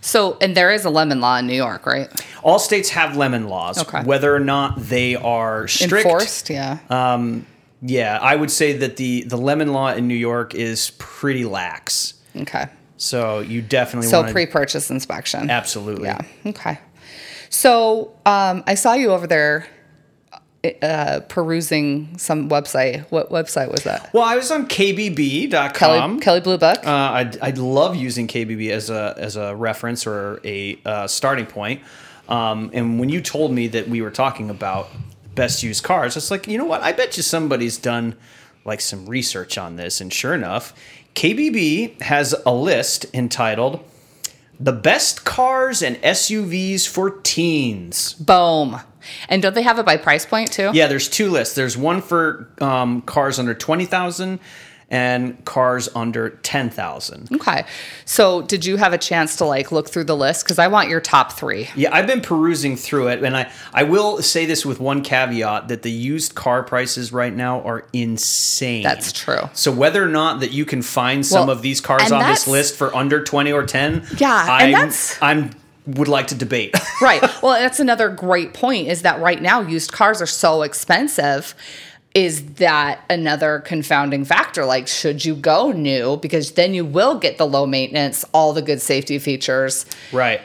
So 0.00 0.36
and 0.40 0.56
there 0.56 0.70
is 0.72 0.84
a 0.84 0.90
lemon 0.90 1.20
law 1.20 1.36
in 1.38 1.46
New 1.46 1.54
York, 1.54 1.86
right? 1.86 2.08
All 2.42 2.58
states 2.58 2.90
have 2.90 3.16
lemon 3.16 3.48
laws. 3.48 3.78
Okay. 3.78 4.02
Whether 4.02 4.34
or 4.34 4.40
not 4.40 4.78
they 4.78 5.16
are 5.16 5.66
strict, 5.68 6.06
Enforced, 6.06 6.50
yeah. 6.50 6.78
Um, 6.88 7.46
yeah, 7.82 8.18
I 8.22 8.36
would 8.36 8.50
say 8.50 8.74
that 8.78 8.96
the 8.96 9.22
the 9.24 9.36
lemon 9.36 9.72
law 9.72 9.92
in 9.92 10.06
New 10.08 10.14
York 10.14 10.54
is 10.54 10.90
pretty 10.98 11.44
lax. 11.44 12.14
okay. 12.36 12.66
So 12.96 13.40
you 13.40 13.60
definitely 13.60 14.08
So 14.08 14.20
want 14.22 14.32
pre-purchase 14.32 14.90
inspection. 14.90 15.50
absolutely. 15.50 16.06
Yeah. 16.08 16.20
Okay. 16.46 16.78
So 17.50 18.12
um, 18.24 18.62
I 18.66 18.74
saw 18.74 18.94
you 18.94 19.12
over 19.12 19.26
there 19.26 19.66
uh, 20.82 21.20
perusing 21.28 22.16
some 22.18 22.48
website. 22.48 23.04
What 23.10 23.30
website 23.30 23.70
was 23.70 23.84
that? 23.84 24.12
Well, 24.12 24.22
I 24.22 24.36
was 24.36 24.50
on 24.50 24.66
KBB.com. 24.66 25.72
Kelly, 25.72 26.20
Kelley 26.20 26.40
Blue 26.40 26.58
Book. 26.58 26.86
Uh, 26.86 26.90
I'd, 26.90 27.38
I'd 27.40 27.58
love 27.58 27.96
using 27.96 28.26
KBB 28.26 28.70
as 28.70 28.90
a 28.90 29.14
as 29.16 29.36
a 29.36 29.54
reference 29.54 30.06
or 30.06 30.40
a 30.44 30.78
uh, 30.84 31.06
starting 31.06 31.46
point. 31.46 31.82
Um, 32.28 32.70
and 32.72 32.98
when 32.98 33.08
you 33.08 33.20
told 33.20 33.52
me 33.52 33.68
that 33.68 33.88
we 33.88 34.02
were 34.02 34.10
talking 34.10 34.50
about 34.50 34.88
best 35.34 35.62
used 35.62 35.84
cars, 35.84 36.16
it's 36.16 36.30
like 36.30 36.46
you 36.46 36.58
know 36.58 36.64
what? 36.64 36.82
I 36.82 36.92
bet 36.92 37.16
you 37.16 37.22
somebody's 37.22 37.78
done 37.78 38.16
like 38.64 38.80
some 38.80 39.06
research 39.06 39.56
on 39.56 39.76
this. 39.76 40.00
And 40.00 40.12
sure 40.12 40.34
enough, 40.34 40.74
KBB 41.14 42.02
has 42.02 42.34
a 42.44 42.52
list 42.52 43.06
entitled 43.14 43.84
"The 44.58 44.72
Best 44.72 45.24
Cars 45.24 45.82
and 45.82 45.96
SUVs 46.02 46.86
for 46.86 47.10
Teens." 47.10 48.14
Boom. 48.14 48.80
And 49.28 49.42
don't 49.42 49.54
they 49.54 49.62
have 49.62 49.78
it 49.78 49.86
by 49.86 49.96
price 49.96 50.26
point 50.26 50.52
too? 50.52 50.70
Yeah, 50.72 50.86
there's 50.86 51.08
two 51.08 51.30
lists. 51.30 51.54
There's 51.54 51.76
one 51.76 52.02
for 52.02 52.48
um, 52.60 53.02
cars 53.02 53.38
under 53.38 53.54
twenty 53.54 53.84
thousand 53.84 54.40
and 54.88 55.44
cars 55.44 55.88
under 55.96 56.30
ten 56.30 56.70
thousand. 56.70 57.28
Okay. 57.34 57.64
So 58.04 58.42
did 58.42 58.64
you 58.64 58.76
have 58.76 58.92
a 58.92 58.98
chance 58.98 59.34
to 59.36 59.44
like 59.44 59.72
look 59.72 59.88
through 59.88 60.04
the 60.04 60.16
list? 60.16 60.44
Because 60.44 60.60
I 60.60 60.68
want 60.68 60.88
your 60.88 61.00
top 61.00 61.32
three. 61.32 61.68
Yeah, 61.74 61.92
I've 61.92 62.06
been 62.06 62.20
perusing 62.20 62.76
through 62.76 63.08
it, 63.08 63.24
and 63.24 63.36
I, 63.36 63.50
I 63.74 63.82
will 63.82 64.22
say 64.22 64.46
this 64.46 64.64
with 64.64 64.78
one 64.78 65.02
caveat 65.02 65.66
that 65.68 65.82
the 65.82 65.90
used 65.90 66.36
car 66.36 66.62
prices 66.62 67.12
right 67.12 67.34
now 67.34 67.62
are 67.62 67.84
insane. 67.92 68.84
That's 68.84 69.10
true. 69.10 69.50
So 69.54 69.72
whether 69.72 70.04
or 70.04 70.08
not 70.08 70.38
that 70.38 70.52
you 70.52 70.64
can 70.64 70.82
find 70.82 71.26
some 71.26 71.48
Well, 71.48 71.56
of 71.56 71.62
these 71.62 71.80
cars 71.80 72.12
on 72.12 72.22
this 72.30 72.46
list 72.46 72.76
for 72.76 72.94
under 72.94 73.24
twenty 73.24 73.52
or 73.52 73.66
ten, 73.66 74.06
Yeah, 74.18 74.32
I'm, 74.48 74.66
and 74.66 74.74
that's- 74.74 75.18
I'm 75.20 75.50
would 75.86 76.08
like 76.08 76.26
to 76.28 76.34
debate. 76.34 76.74
right. 77.00 77.22
Well, 77.42 77.52
that's 77.52 77.80
another 77.80 78.08
great 78.08 78.54
point 78.54 78.88
is 78.88 79.02
that 79.02 79.20
right 79.20 79.40
now 79.40 79.60
used 79.60 79.92
cars 79.92 80.20
are 80.20 80.26
so 80.26 80.62
expensive. 80.62 81.54
Is 82.14 82.44
that 82.54 83.04
another 83.10 83.60
confounding 83.60 84.24
factor? 84.24 84.64
Like, 84.64 84.88
should 84.88 85.24
you 85.24 85.36
go 85.36 85.70
new? 85.70 86.16
Because 86.16 86.52
then 86.52 86.72
you 86.72 86.84
will 86.84 87.18
get 87.18 87.36
the 87.36 87.46
low 87.46 87.66
maintenance, 87.66 88.24
all 88.32 88.52
the 88.52 88.62
good 88.62 88.80
safety 88.80 89.18
features, 89.18 89.84
right. 90.12 90.40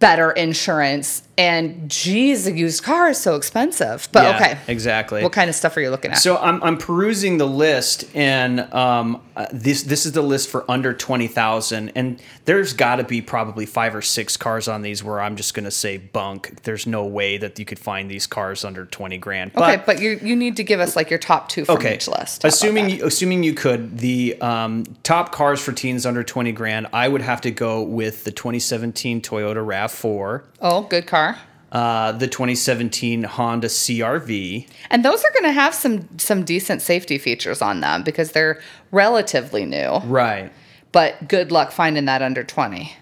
better 0.00 0.32
insurance, 0.32 1.22
and 1.36 1.90
geez, 1.90 2.46
a 2.46 2.52
used 2.52 2.84
car 2.84 3.08
is 3.08 3.18
so 3.18 3.34
expensive. 3.34 4.08
But 4.12 4.22
Yeah, 4.22 4.36
okay. 4.36 4.58
Exactly. 4.68 5.22
What 5.22 5.32
kind 5.32 5.50
of 5.50 5.56
stuff 5.56 5.76
are 5.76 5.80
you 5.80 5.90
looking 5.90 6.12
at? 6.12 6.18
So 6.18 6.36
I'm, 6.36 6.62
I'm 6.62 6.78
perusing 6.78 7.38
the 7.38 7.46
list, 7.46 8.04
and 8.14 8.60
um, 8.72 9.20
uh, 9.36 9.46
this 9.52 9.82
this 9.82 10.06
is 10.06 10.12
the 10.12 10.22
list 10.22 10.48
for 10.48 10.68
under 10.70 10.94
twenty 10.94 11.26
thousand, 11.26 11.90
and 11.96 12.22
there's 12.44 12.72
got 12.72 12.96
to 12.96 13.04
be 13.04 13.20
probably 13.20 13.66
five 13.66 13.94
or 13.94 14.02
six 14.02 14.36
cars 14.36 14.68
on 14.68 14.82
these 14.82 15.02
where 15.02 15.20
I'm 15.20 15.34
just 15.36 15.54
gonna 15.54 15.70
say 15.70 15.96
bunk. 15.96 16.62
There's 16.62 16.86
no 16.86 17.04
way 17.04 17.36
that 17.38 17.58
you 17.58 17.64
could 17.64 17.78
find 17.78 18.10
these 18.10 18.26
cars 18.26 18.64
under 18.64 18.84
twenty 18.84 19.18
grand. 19.18 19.52
okay, 19.56 19.82
but 19.84 20.00
you 20.00 20.20
you 20.22 20.36
need 20.36 20.56
to 20.56 20.64
give 20.64 20.78
us 20.78 20.94
like 20.94 21.10
your 21.10 21.18
top 21.18 21.48
two 21.48 21.64
from 21.64 21.76
okay, 21.76 21.96
each 21.96 22.06
list. 22.06 22.42
How 22.44 22.48
assuming 22.48 22.90
you, 22.90 23.06
assuming 23.06 23.42
you 23.42 23.54
could, 23.54 23.98
the 23.98 24.40
um, 24.40 24.84
top 25.02 25.32
cars 25.32 25.60
for 25.60 25.72
teens 25.72 26.06
under 26.06 26.22
twenty 26.22 26.52
grand, 26.52 26.86
I 26.92 27.08
would 27.08 27.22
have 27.22 27.40
to 27.40 27.50
go 27.50 27.82
with 27.82 28.24
the 28.24 28.30
2017 28.32 29.20
Toyota 29.20 29.56
Rav4. 29.56 30.44
Oh, 30.60 30.82
good 30.82 31.06
car. 31.06 31.23
Uh, 31.74 32.12
the 32.12 32.28
2017 32.28 33.24
Honda 33.24 33.66
CRV. 33.66 34.68
And 34.90 35.04
those 35.04 35.24
are 35.24 35.32
going 35.32 35.44
to 35.44 35.52
have 35.52 35.74
some 35.74 36.08
some 36.18 36.44
decent 36.44 36.80
safety 36.82 37.18
features 37.18 37.60
on 37.60 37.80
them 37.80 38.04
because 38.04 38.30
they're 38.30 38.62
relatively 38.92 39.64
new. 39.64 39.98
Right. 40.04 40.52
But 40.92 41.26
good 41.26 41.50
luck 41.50 41.72
finding 41.72 42.04
that 42.04 42.22
under 42.22 42.44
20. 42.44 42.92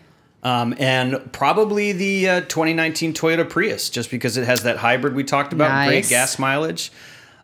Um, 0.43 0.75
and 0.79 1.31
probably 1.33 1.93
the 1.93 2.29
uh, 2.29 2.41
2019 2.41 3.13
Toyota 3.13 3.49
Prius, 3.49 3.91
just 3.91 4.11
because 4.11 4.39
it 4.39 4.45
has 4.45 4.63
that 4.63 4.79
hybrid 4.79 5.15
we 5.15 5.23
talked 5.23 5.53
about, 5.53 5.87
great 5.87 6.09
gas 6.09 6.39
mileage. 6.39 6.91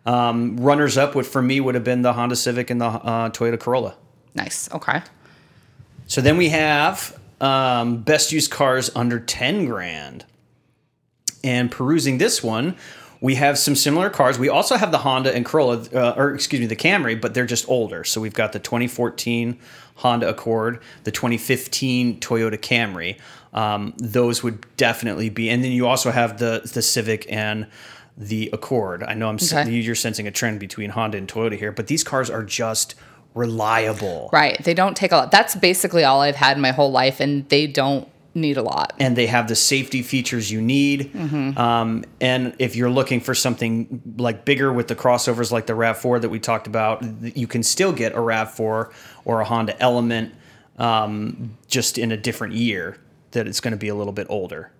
Um, 0.06 0.56
runners 0.56 0.96
up 0.96 1.14
would 1.14 1.26
for 1.26 1.42
me 1.42 1.60
would 1.60 1.74
have 1.74 1.84
been 1.84 2.00
the 2.00 2.14
Honda 2.14 2.36
Civic 2.36 2.70
and 2.70 2.80
the 2.80 2.86
uh, 2.86 3.28
Toyota 3.28 3.60
Corolla. 3.60 3.94
Nice. 4.34 4.72
Okay. 4.72 5.02
So 6.06 6.22
then 6.22 6.38
we 6.38 6.48
have 6.48 7.20
um, 7.42 7.98
best 7.98 8.32
used 8.32 8.50
cars 8.50 8.90
under 8.96 9.20
10 9.20 9.66
grand. 9.66 10.24
And 11.44 11.70
perusing 11.70 12.18
this 12.18 12.42
one, 12.42 12.76
we 13.20 13.34
have 13.36 13.58
some 13.58 13.74
similar 13.74 14.10
cars. 14.10 14.38
We 14.38 14.48
also 14.48 14.76
have 14.76 14.92
the 14.92 14.98
Honda 14.98 15.34
and 15.34 15.44
Corolla, 15.44 15.84
uh, 15.92 16.14
or 16.16 16.34
excuse 16.34 16.60
me, 16.60 16.66
the 16.66 16.76
Camry, 16.76 17.20
but 17.20 17.34
they're 17.34 17.46
just 17.46 17.68
older. 17.68 18.04
So 18.04 18.20
we've 18.20 18.34
got 18.34 18.52
the 18.52 18.58
2014 18.60 19.58
Honda 19.96 20.28
Accord, 20.28 20.80
the 21.04 21.10
2015 21.10 22.20
Toyota 22.20 22.56
Camry. 22.58 23.18
Um, 23.52 23.94
those 23.98 24.42
would 24.42 24.64
definitely 24.76 25.30
be, 25.30 25.48
and 25.50 25.64
then 25.64 25.72
you 25.72 25.86
also 25.86 26.10
have 26.10 26.38
the 26.38 26.60
the 26.72 26.82
Civic 26.82 27.26
and 27.32 27.66
the 28.16 28.50
Accord. 28.52 29.02
I 29.02 29.14
know 29.14 29.28
I'm 29.28 29.36
Okay. 29.36 29.68
you're 29.70 29.94
sensing 29.94 30.26
a 30.28 30.30
trend 30.30 30.60
between 30.60 30.90
Honda 30.90 31.18
and 31.18 31.26
Toyota 31.26 31.56
here, 31.58 31.72
but 31.72 31.86
these 31.86 32.04
cars 32.04 32.28
are 32.30 32.42
just 32.44 32.94
reliable. 33.34 34.28
Right. 34.32 34.62
They 34.62 34.74
don't 34.74 34.96
take 34.96 35.12
a 35.12 35.16
lot. 35.16 35.30
That's 35.30 35.54
basically 35.56 36.04
all 36.04 36.20
I've 36.20 36.36
had 36.36 36.58
my 36.58 36.72
whole 36.72 36.90
life, 36.90 37.20
and 37.20 37.48
they 37.48 37.66
don't 37.66 38.08
need 38.38 38.56
a 38.56 38.62
lot. 38.62 38.94
and 38.98 39.16
they 39.16 39.26
have 39.26 39.48
the 39.48 39.54
safety 39.54 40.02
features 40.02 40.50
you 40.50 40.60
need. 40.60 41.14
Um, 41.58 42.04
and 42.20 42.54
if 42.58 42.76
you're 42.76 42.90
looking 42.90 43.20
for 43.20 43.34
something 43.34 44.02
like 44.16 44.44
bigger 44.44 44.72
with 44.72 44.88
the 44.88 44.96
crossovers 44.96 45.50
like 45.50 45.66
the 45.66 45.72
RAV4 45.74 46.20
that 46.20 46.28
we 46.28 46.38
talked 46.38 46.66
about, 46.66 47.02
you 47.36 47.46
can 47.46 47.62
still 47.62 47.92
get 47.92 48.12
a 48.12 48.18
RAV4 48.18 48.92
or 49.24 49.40
a 49.40 49.44
Honda 49.44 49.80
Element 49.80 50.34
um, 50.78 51.56
just 51.66 51.98
in 51.98 52.12
a 52.12 52.16
different 52.16 52.54
year 52.54 52.96
that 53.32 53.46
it's 53.46 53.60
going 53.60 53.72
to 53.72 53.78
be 53.78 53.88
a 53.88 53.94
little 53.94 54.12
bit 54.12 54.26
older. 54.30 54.72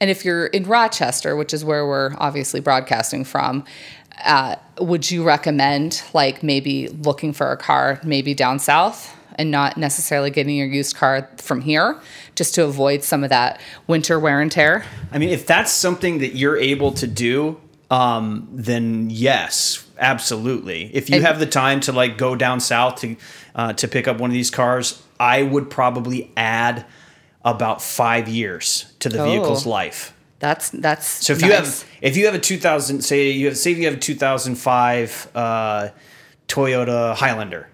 And 0.00 0.10
if 0.10 0.24
you're 0.24 0.46
in 0.46 0.64
Rochester, 0.64 1.36
which 1.36 1.54
is 1.54 1.64
where 1.64 1.86
we're 1.86 2.14
obviously 2.18 2.60
broadcasting 2.60 3.24
from, 3.24 3.64
uh, 4.24 4.56
would 4.80 5.10
you 5.10 5.22
recommend 5.22 6.02
like 6.12 6.42
maybe 6.42 6.88
looking 6.88 7.32
for 7.32 7.50
a 7.50 7.56
car 7.56 8.00
maybe 8.04 8.34
down 8.34 8.58
south 8.58 9.16
and 9.36 9.50
not 9.50 9.76
necessarily 9.76 10.30
getting 10.30 10.56
your 10.56 10.66
used 10.66 10.96
car 10.96 11.28
from 11.38 11.60
here 11.60 12.00
just 12.34 12.54
to 12.54 12.64
avoid 12.64 13.02
some 13.02 13.22
of 13.24 13.30
that 13.30 13.60
winter 13.86 14.18
wear 14.18 14.40
and 14.40 14.50
tear? 14.52 14.84
I 15.12 15.18
mean, 15.18 15.28
if 15.30 15.46
that's 15.46 15.70
something 15.72 16.18
that 16.18 16.34
you're 16.36 16.56
able 16.56 16.92
to 16.92 17.06
do, 17.06 17.60
um, 17.90 18.48
then 18.52 19.08
yes, 19.10 19.84
absolutely. 19.98 20.90
If 20.94 21.10
you 21.10 21.16
And- 21.16 21.24
have 21.26 21.38
the 21.38 21.46
time 21.46 21.80
to 21.80 21.92
like 21.92 22.16
go 22.18 22.34
down 22.36 22.60
south 22.60 23.00
to 23.00 23.16
uh, 23.54 23.72
to 23.74 23.86
pick 23.88 24.08
up 24.08 24.18
one 24.18 24.30
of 24.30 24.34
these 24.34 24.50
cars, 24.50 25.02
I 25.20 25.42
would 25.42 25.68
probably 25.68 26.30
add 26.38 26.86
about 27.44 27.82
five 27.82 28.28
years 28.28 28.86
to 29.00 29.08
the 29.10 29.22
vehicle's 29.22 29.66
Oh. 29.66 29.70
life. 29.70 30.14
That's 30.38 30.70
that's 30.70 31.06
So 31.06 31.34
if 31.34 31.42
you 31.42 31.52
have 31.52 31.84
if 32.00 32.16
you 32.16 32.24
have 32.26 32.34
a 32.34 32.38
2000 32.38 33.02
say 33.02 33.30
you 33.30 33.46
have 33.46 33.58
say 33.58 33.72
you 33.72 33.84
have 33.84 33.94
a 33.94 33.98
2005 33.98 35.28
uh, 35.34 35.88
Toyota 36.48 37.14
Highlander 37.14 37.68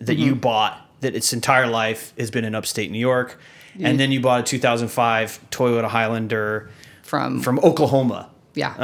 that 0.00 0.16
you 0.16 0.34
bought 0.34 0.83
that 1.04 1.14
its 1.14 1.32
entire 1.32 1.66
life 1.68 2.12
has 2.18 2.30
been 2.30 2.44
in 2.44 2.54
upstate 2.54 2.90
New 2.90 2.98
York, 2.98 3.38
and 3.80 3.98
then 4.00 4.10
you 4.12 4.20
bought 4.20 4.40
a 4.40 4.42
2005 4.42 5.40
Toyota 5.50 5.88
Highlander 5.88 6.68
from 7.02 7.40
from 7.40 7.58
Oklahoma 7.60 8.30
yeah 8.54 8.74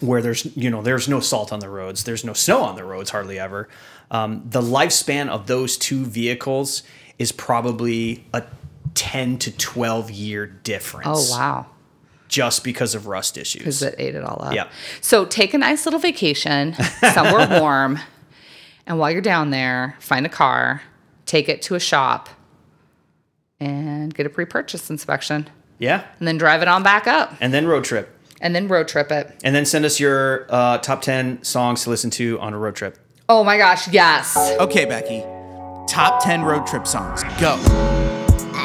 where 0.00 0.20
there's 0.20 0.44
you 0.56 0.70
know 0.70 0.82
there's 0.82 1.08
no 1.08 1.20
salt 1.20 1.52
on 1.52 1.60
the 1.60 1.68
roads, 1.68 2.04
there's 2.04 2.24
no 2.24 2.32
snow 2.32 2.62
on 2.62 2.76
the 2.76 2.84
roads 2.84 3.10
hardly 3.10 3.38
ever. 3.38 3.68
Um, 4.10 4.42
the 4.48 4.60
lifespan 4.60 5.28
of 5.28 5.46
those 5.46 5.76
two 5.78 6.04
vehicles 6.04 6.82
is 7.18 7.32
probably 7.32 8.24
a 8.34 8.42
10 8.94 9.38
to 9.38 9.50
12 9.56 10.10
year 10.10 10.46
difference. 10.46 11.06
oh 11.08 11.38
wow 11.38 11.66
Just 12.28 12.64
because 12.64 12.94
of 12.94 13.06
rust 13.06 13.36
issues. 13.38 13.60
because 13.62 13.82
it 13.82 13.94
ate 13.98 14.14
it 14.14 14.22
all 14.24 14.42
up. 14.42 14.54
Yeah. 14.54 14.68
So 15.00 15.24
take 15.24 15.54
a 15.54 15.58
nice 15.58 15.84
little 15.86 16.00
vacation 16.00 16.74
somewhere 17.12 17.48
warm, 17.60 17.98
And 18.86 18.98
while 18.98 19.10
you're 19.10 19.22
down 19.22 19.50
there, 19.50 19.96
find 19.98 20.26
a 20.26 20.28
car, 20.28 20.82
take 21.26 21.48
it 21.48 21.62
to 21.62 21.74
a 21.74 21.80
shop, 21.80 22.28
and 23.58 24.14
get 24.14 24.26
a 24.26 24.30
pre 24.30 24.44
purchase 24.44 24.90
inspection. 24.90 25.48
Yeah. 25.78 26.04
And 26.18 26.28
then 26.28 26.38
drive 26.38 26.62
it 26.62 26.68
on 26.68 26.82
back 26.82 27.06
up. 27.06 27.34
And 27.40 27.52
then 27.52 27.66
road 27.66 27.84
trip. 27.84 28.10
And 28.40 28.54
then 28.54 28.68
road 28.68 28.88
trip 28.88 29.10
it. 29.10 29.40
And 29.42 29.54
then 29.54 29.64
send 29.64 29.84
us 29.84 29.98
your 29.98 30.46
uh, 30.50 30.78
top 30.78 31.02
10 31.02 31.42
songs 31.42 31.84
to 31.84 31.90
listen 31.90 32.10
to 32.10 32.38
on 32.40 32.52
a 32.52 32.58
road 32.58 32.76
trip. 32.76 32.98
Oh 33.28 33.42
my 33.42 33.56
gosh, 33.56 33.88
yes. 33.88 34.36
Okay, 34.60 34.84
Becky. 34.84 35.22
Top 35.88 36.22
10 36.22 36.42
road 36.42 36.66
trip 36.66 36.86
songs. 36.86 37.22
Go. 37.40 37.54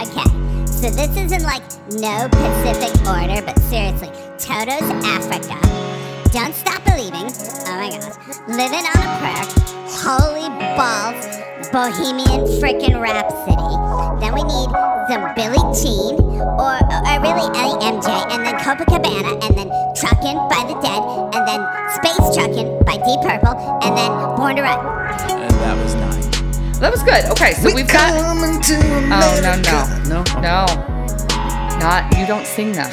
Okay, 0.02 0.66
so 0.66 0.90
this 0.90 1.16
is 1.16 1.32
in 1.32 1.44
like 1.44 1.64
no 1.92 2.28
Pacific 2.30 3.08
order, 3.08 3.42
but 3.42 3.58
seriously, 3.64 4.10
Toto's 4.38 4.90
Africa, 5.06 5.89
Don't 6.32 6.54
Stop 6.54 6.84
Believing, 6.86 7.26
oh 7.26 7.74
my 7.74 7.90
gosh, 7.90 8.06
Living 8.48 8.86
on 8.86 9.02
a 9.02 9.10
Prayer, 9.18 9.46
Holy 9.98 10.46
Balls, 10.78 11.26
Bohemian 11.74 12.46
Frickin' 12.62 13.02
Rhapsody. 13.02 13.74
Then 14.22 14.36
we 14.38 14.44
need 14.46 14.70
some 15.10 15.26
Billie 15.34 15.66
Jean, 15.74 16.22
or, 16.38 16.78
or 16.78 17.16
really 17.26 17.50
any 17.58 17.74
MJ, 17.82 18.14
and 18.30 18.46
then 18.46 18.56
Copacabana, 18.62 19.42
and 19.44 19.58
then 19.58 19.70
Truckin' 19.98 20.38
by 20.50 20.62
the 20.70 20.78
Dead, 20.86 21.02
and 21.34 21.48
then 21.50 21.66
Space 21.98 22.38
Truckin' 22.38 22.86
by 22.86 22.98
Deep 23.02 23.22
Purple, 23.26 23.58
and 23.82 23.98
then 23.98 24.12
Born 24.38 24.56
to 24.58 24.62
Run. 24.62 24.78
And 25.32 25.50
that 25.50 25.84
was 25.84 25.96
nine. 25.96 26.72
That 26.80 26.92
was 26.92 27.02
good. 27.02 27.26
Okay, 27.32 27.54
so 27.54 27.74
we've 27.74 27.88
got. 27.88 28.14
Oh, 28.14 28.36
no, 29.42 29.56
no. 29.66 29.78
No? 30.08 30.24
No. 30.40 30.66
Not, 31.80 32.16
you 32.20 32.28
don't 32.28 32.46
sing 32.46 32.74
them. 32.74 32.92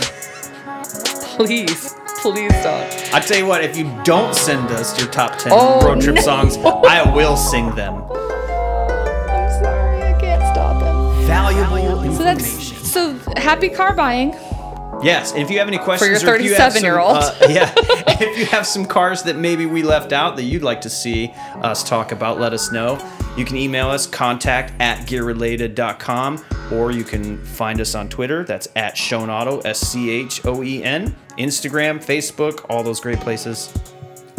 Please, 1.36 1.94
please 2.32 2.52
don't. 2.62 3.14
I 3.14 3.20
tell 3.20 3.38
you 3.38 3.46
what, 3.46 3.62
if 3.64 3.76
you 3.76 3.84
don't 4.04 4.34
send 4.34 4.68
us 4.70 4.98
your 4.98 5.08
top 5.08 5.38
10 5.38 5.52
Oh, 5.54 5.80
road 5.86 6.00
trip 6.00 6.16
no. 6.16 6.20
songs, 6.22 6.56
I 6.58 7.02
will 7.14 7.36
sing 7.36 7.74
them. 7.74 7.94
I'm 8.10 9.62
sorry, 9.62 10.02
I 10.02 10.18
can't 10.20 10.42
stop 10.54 10.82
it. 10.82 11.26
Valuable 11.26 12.12
So 12.14 12.22
that's 12.22 12.46
so 12.92 13.14
happy 13.36 13.68
car 13.68 13.94
buying. 13.94 14.34
Yes, 15.06 15.32
and 15.32 15.40
if 15.42 15.50
you 15.50 15.58
have 15.58 15.68
any 15.68 15.78
questions, 15.78 16.20
for 16.22 16.26
your 16.26 16.34
or 16.34 16.36
if 16.36 16.44
you 16.44 16.54
have 16.54 16.72
some, 16.72 16.82
37-year-old. 16.82 17.16
uh, 17.16 17.34
yeah, 17.48 17.72
if 17.76 18.38
you 18.38 18.46
have 18.46 18.66
some 18.66 18.84
cars 18.84 19.22
that 19.22 19.36
maybe 19.36 19.64
we 19.66 19.82
left 19.82 20.12
out 20.12 20.36
that 20.36 20.42
you'd 20.42 20.62
like 20.62 20.80
to 20.82 20.90
see 20.90 21.32
us 21.62 21.82
talk 21.88 22.12
about, 22.12 22.38
let 22.40 22.52
us 22.52 22.72
know. 22.72 22.98
You 23.36 23.44
can 23.44 23.56
email 23.56 23.88
us 23.88 24.06
contact 24.06 24.72
at 24.80 25.06
gearrelated.com 25.06 26.44
or 26.72 26.90
you 26.90 27.04
can 27.04 27.38
find 27.44 27.80
us 27.80 27.94
on 27.94 28.08
Twitter. 28.08 28.44
That's 28.44 28.66
at 28.76 28.96
Schoen 28.96 29.30
Auto, 29.30 29.60
S 29.60 29.78
C 29.80 30.10
H 30.10 30.44
O 30.44 30.62
E 30.62 30.82
N, 30.82 31.14
Instagram, 31.38 32.04
Facebook, 32.04 32.64
all 32.68 32.82
those 32.82 32.98
great 33.00 33.20
places. 33.20 33.72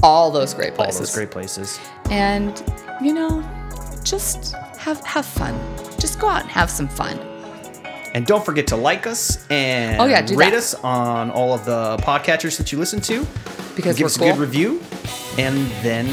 All 0.04 0.32
those 0.32 0.54
great 0.54 0.72
All 0.72 0.76
places. 0.78 1.00
those 1.00 1.16
great 1.16 1.32
places. 1.32 1.80
And 2.12 2.62
you 3.02 3.14
know, 3.14 3.42
just 4.04 4.54
have 4.78 5.00
have 5.06 5.26
fun. 5.26 5.58
Just 6.00 6.20
go 6.20 6.28
out 6.28 6.42
and 6.42 6.52
have 6.52 6.70
some 6.70 6.88
fun. 6.88 7.18
And 8.14 8.26
don't 8.26 8.44
forget 8.46 8.68
to 8.68 8.76
like 8.76 9.06
us 9.06 9.46
and 9.50 10.02
Oh, 10.02 10.06
yeah, 10.06 10.22
rate 10.22 10.38
that. 10.52 10.54
us 10.54 10.74
on 10.76 11.30
all 11.32 11.54
of 11.54 11.66
the 11.66 11.98
podcatchers 11.98 12.58
that 12.58 12.72
you 12.72 12.78
listen 12.80 13.00
to. 13.02 13.26
Because 13.76 13.98
give 13.98 14.06
us 14.08 14.18
cool. 14.18 14.28
a 14.30 14.32
good 14.32 14.40
review, 14.40 14.82
and 15.38 15.68
then 15.84 16.08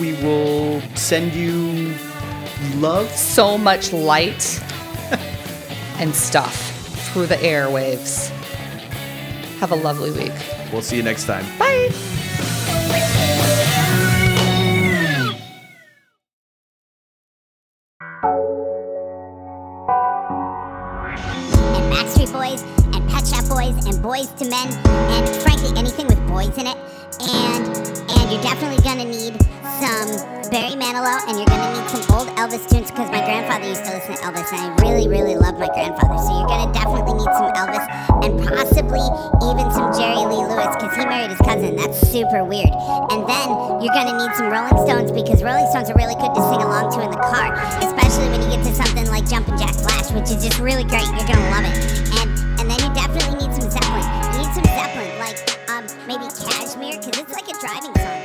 we 0.00 0.12
will 0.22 0.82
send 0.96 1.32
you 1.32 1.94
love. 2.74 3.08
so 3.10 3.56
much 3.56 3.92
light 3.92 4.60
and 5.98 6.14
stuff 6.14 6.54
through 7.12 7.26
the 7.26 7.36
airwaves. 7.36 8.28
Have 9.60 9.72
a 9.72 9.76
lovely 9.76 10.10
week. 10.10 10.32
We'll 10.72 10.82
see 10.82 10.96
you 10.96 11.02
next 11.02 11.24
time. 11.24 11.44
Bye. 11.58 11.88
Boys 22.32 22.62
and 22.92 23.08
Pet 23.08 23.26
Shop 23.26 23.48
Boys 23.48 23.72
and 23.88 23.96
Boyz 24.04 24.28
II 24.36 24.50
Men 24.52 24.68
and 25.16 25.24
frankly 25.40 25.72
anything 25.80 26.06
with 26.06 26.20
boys 26.28 26.52
in 26.60 26.66
it. 26.68 26.76
And 27.24 27.64
and 27.64 28.24
you're 28.28 28.42
definitely 28.44 28.84
gonna 28.84 29.08
need 29.08 29.32
some 29.80 30.12
Barry 30.52 30.76
Manilow 30.76 31.24
and 31.24 31.40
you're 31.40 31.48
gonna 31.48 31.72
need 31.72 31.88
some 31.88 32.04
old 32.12 32.28
Elvis 32.36 32.68
tunes 32.68 32.90
because 32.92 33.08
my 33.08 33.24
grandfather 33.24 33.68
used 33.68 33.84
to 33.84 33.96
listen 33.96 34.16
to 34.16 34.20
Elvis 34.20 34.44
and 34.52 34.60
I 34.60 34.68
really 34.84 35.08
really 35.08 35.36
loved 35.36 35.56
my 35.56 35.72
grandfather. 35.72 36.20
So 36.20 36.36
you're 36.36 36.52
gonna 36.52 36.72
definitely 36.72 37.16
need 37.16 37.32
some 37.32 37.48
Elvis 37.56 37.86
and 38.20 38.32
possibly 38.44 39.04
even 39.48 39.64
some 39.72 39.88
Jerry 39.96 40.28
Lee 40.28 40.44
Lewis 40.44 40.68
because 40.76 40.92
he 41.00 41.04
married 41.08 41.32
his 41.32 41.40
cousin. 41.40 41.76
That's 41.76 41.96
super 42.12 42.44
weird. 42.44 42.72
And 43.08 43.24
then 43.24 43.46
you're 43.80 43.96
gonna 43.96 44.20
need 44.20 44.32
some 44.36 44.52
Rolling 44.52 44.76
Stones 44.84 45.12
because 45.16 45.40
Rolling 45.40 45.68
Stones 45.72 45.88
are 45.88 45.96
really 45.96 46.16
good 46.20 46.36
to 46.36 46.42
sing 46.52 46.60
along 46.60 46.92
to 46.92 47.00
in 47.00 47.10
the 47.10 47.22
car, 47.24 47.56
especially 47.80 48.28
when 48.36 48.44
you 48.44 48.52
get 48.52 48.68
to 48.68 48.72
something 48.76 49.08
like 49.08 49.24
Jumpin' 49.24 49.56
Jack 49.56 49.72
Flash, 49.80 50.12
which 50.12 50.28
is 50.28 50.44
just 50.44 50.60
really 50.60 50.84
great. 50.84 51.08
You're 51.16 51.28
gonna 51.28 51.48
love 51.56 51.64
it. 51.64 52.07
Some 53.60 53.70
Zeppelin. 53.70 54.04
You 54.22 54.38
need 54.38 54.54
some 54.54 54.64
Zeppelin, 54.64 55.18
like 55.18 55.68
um 55.68 55.84
maybe 56.06 56.26
Kashmir, 56.30 56.96
because 56.96 57.20
it's 57.20 57.32
like 57.32 57.48
a 57.48 57.58
driving 57.58 57.94
song. 57.96 58.17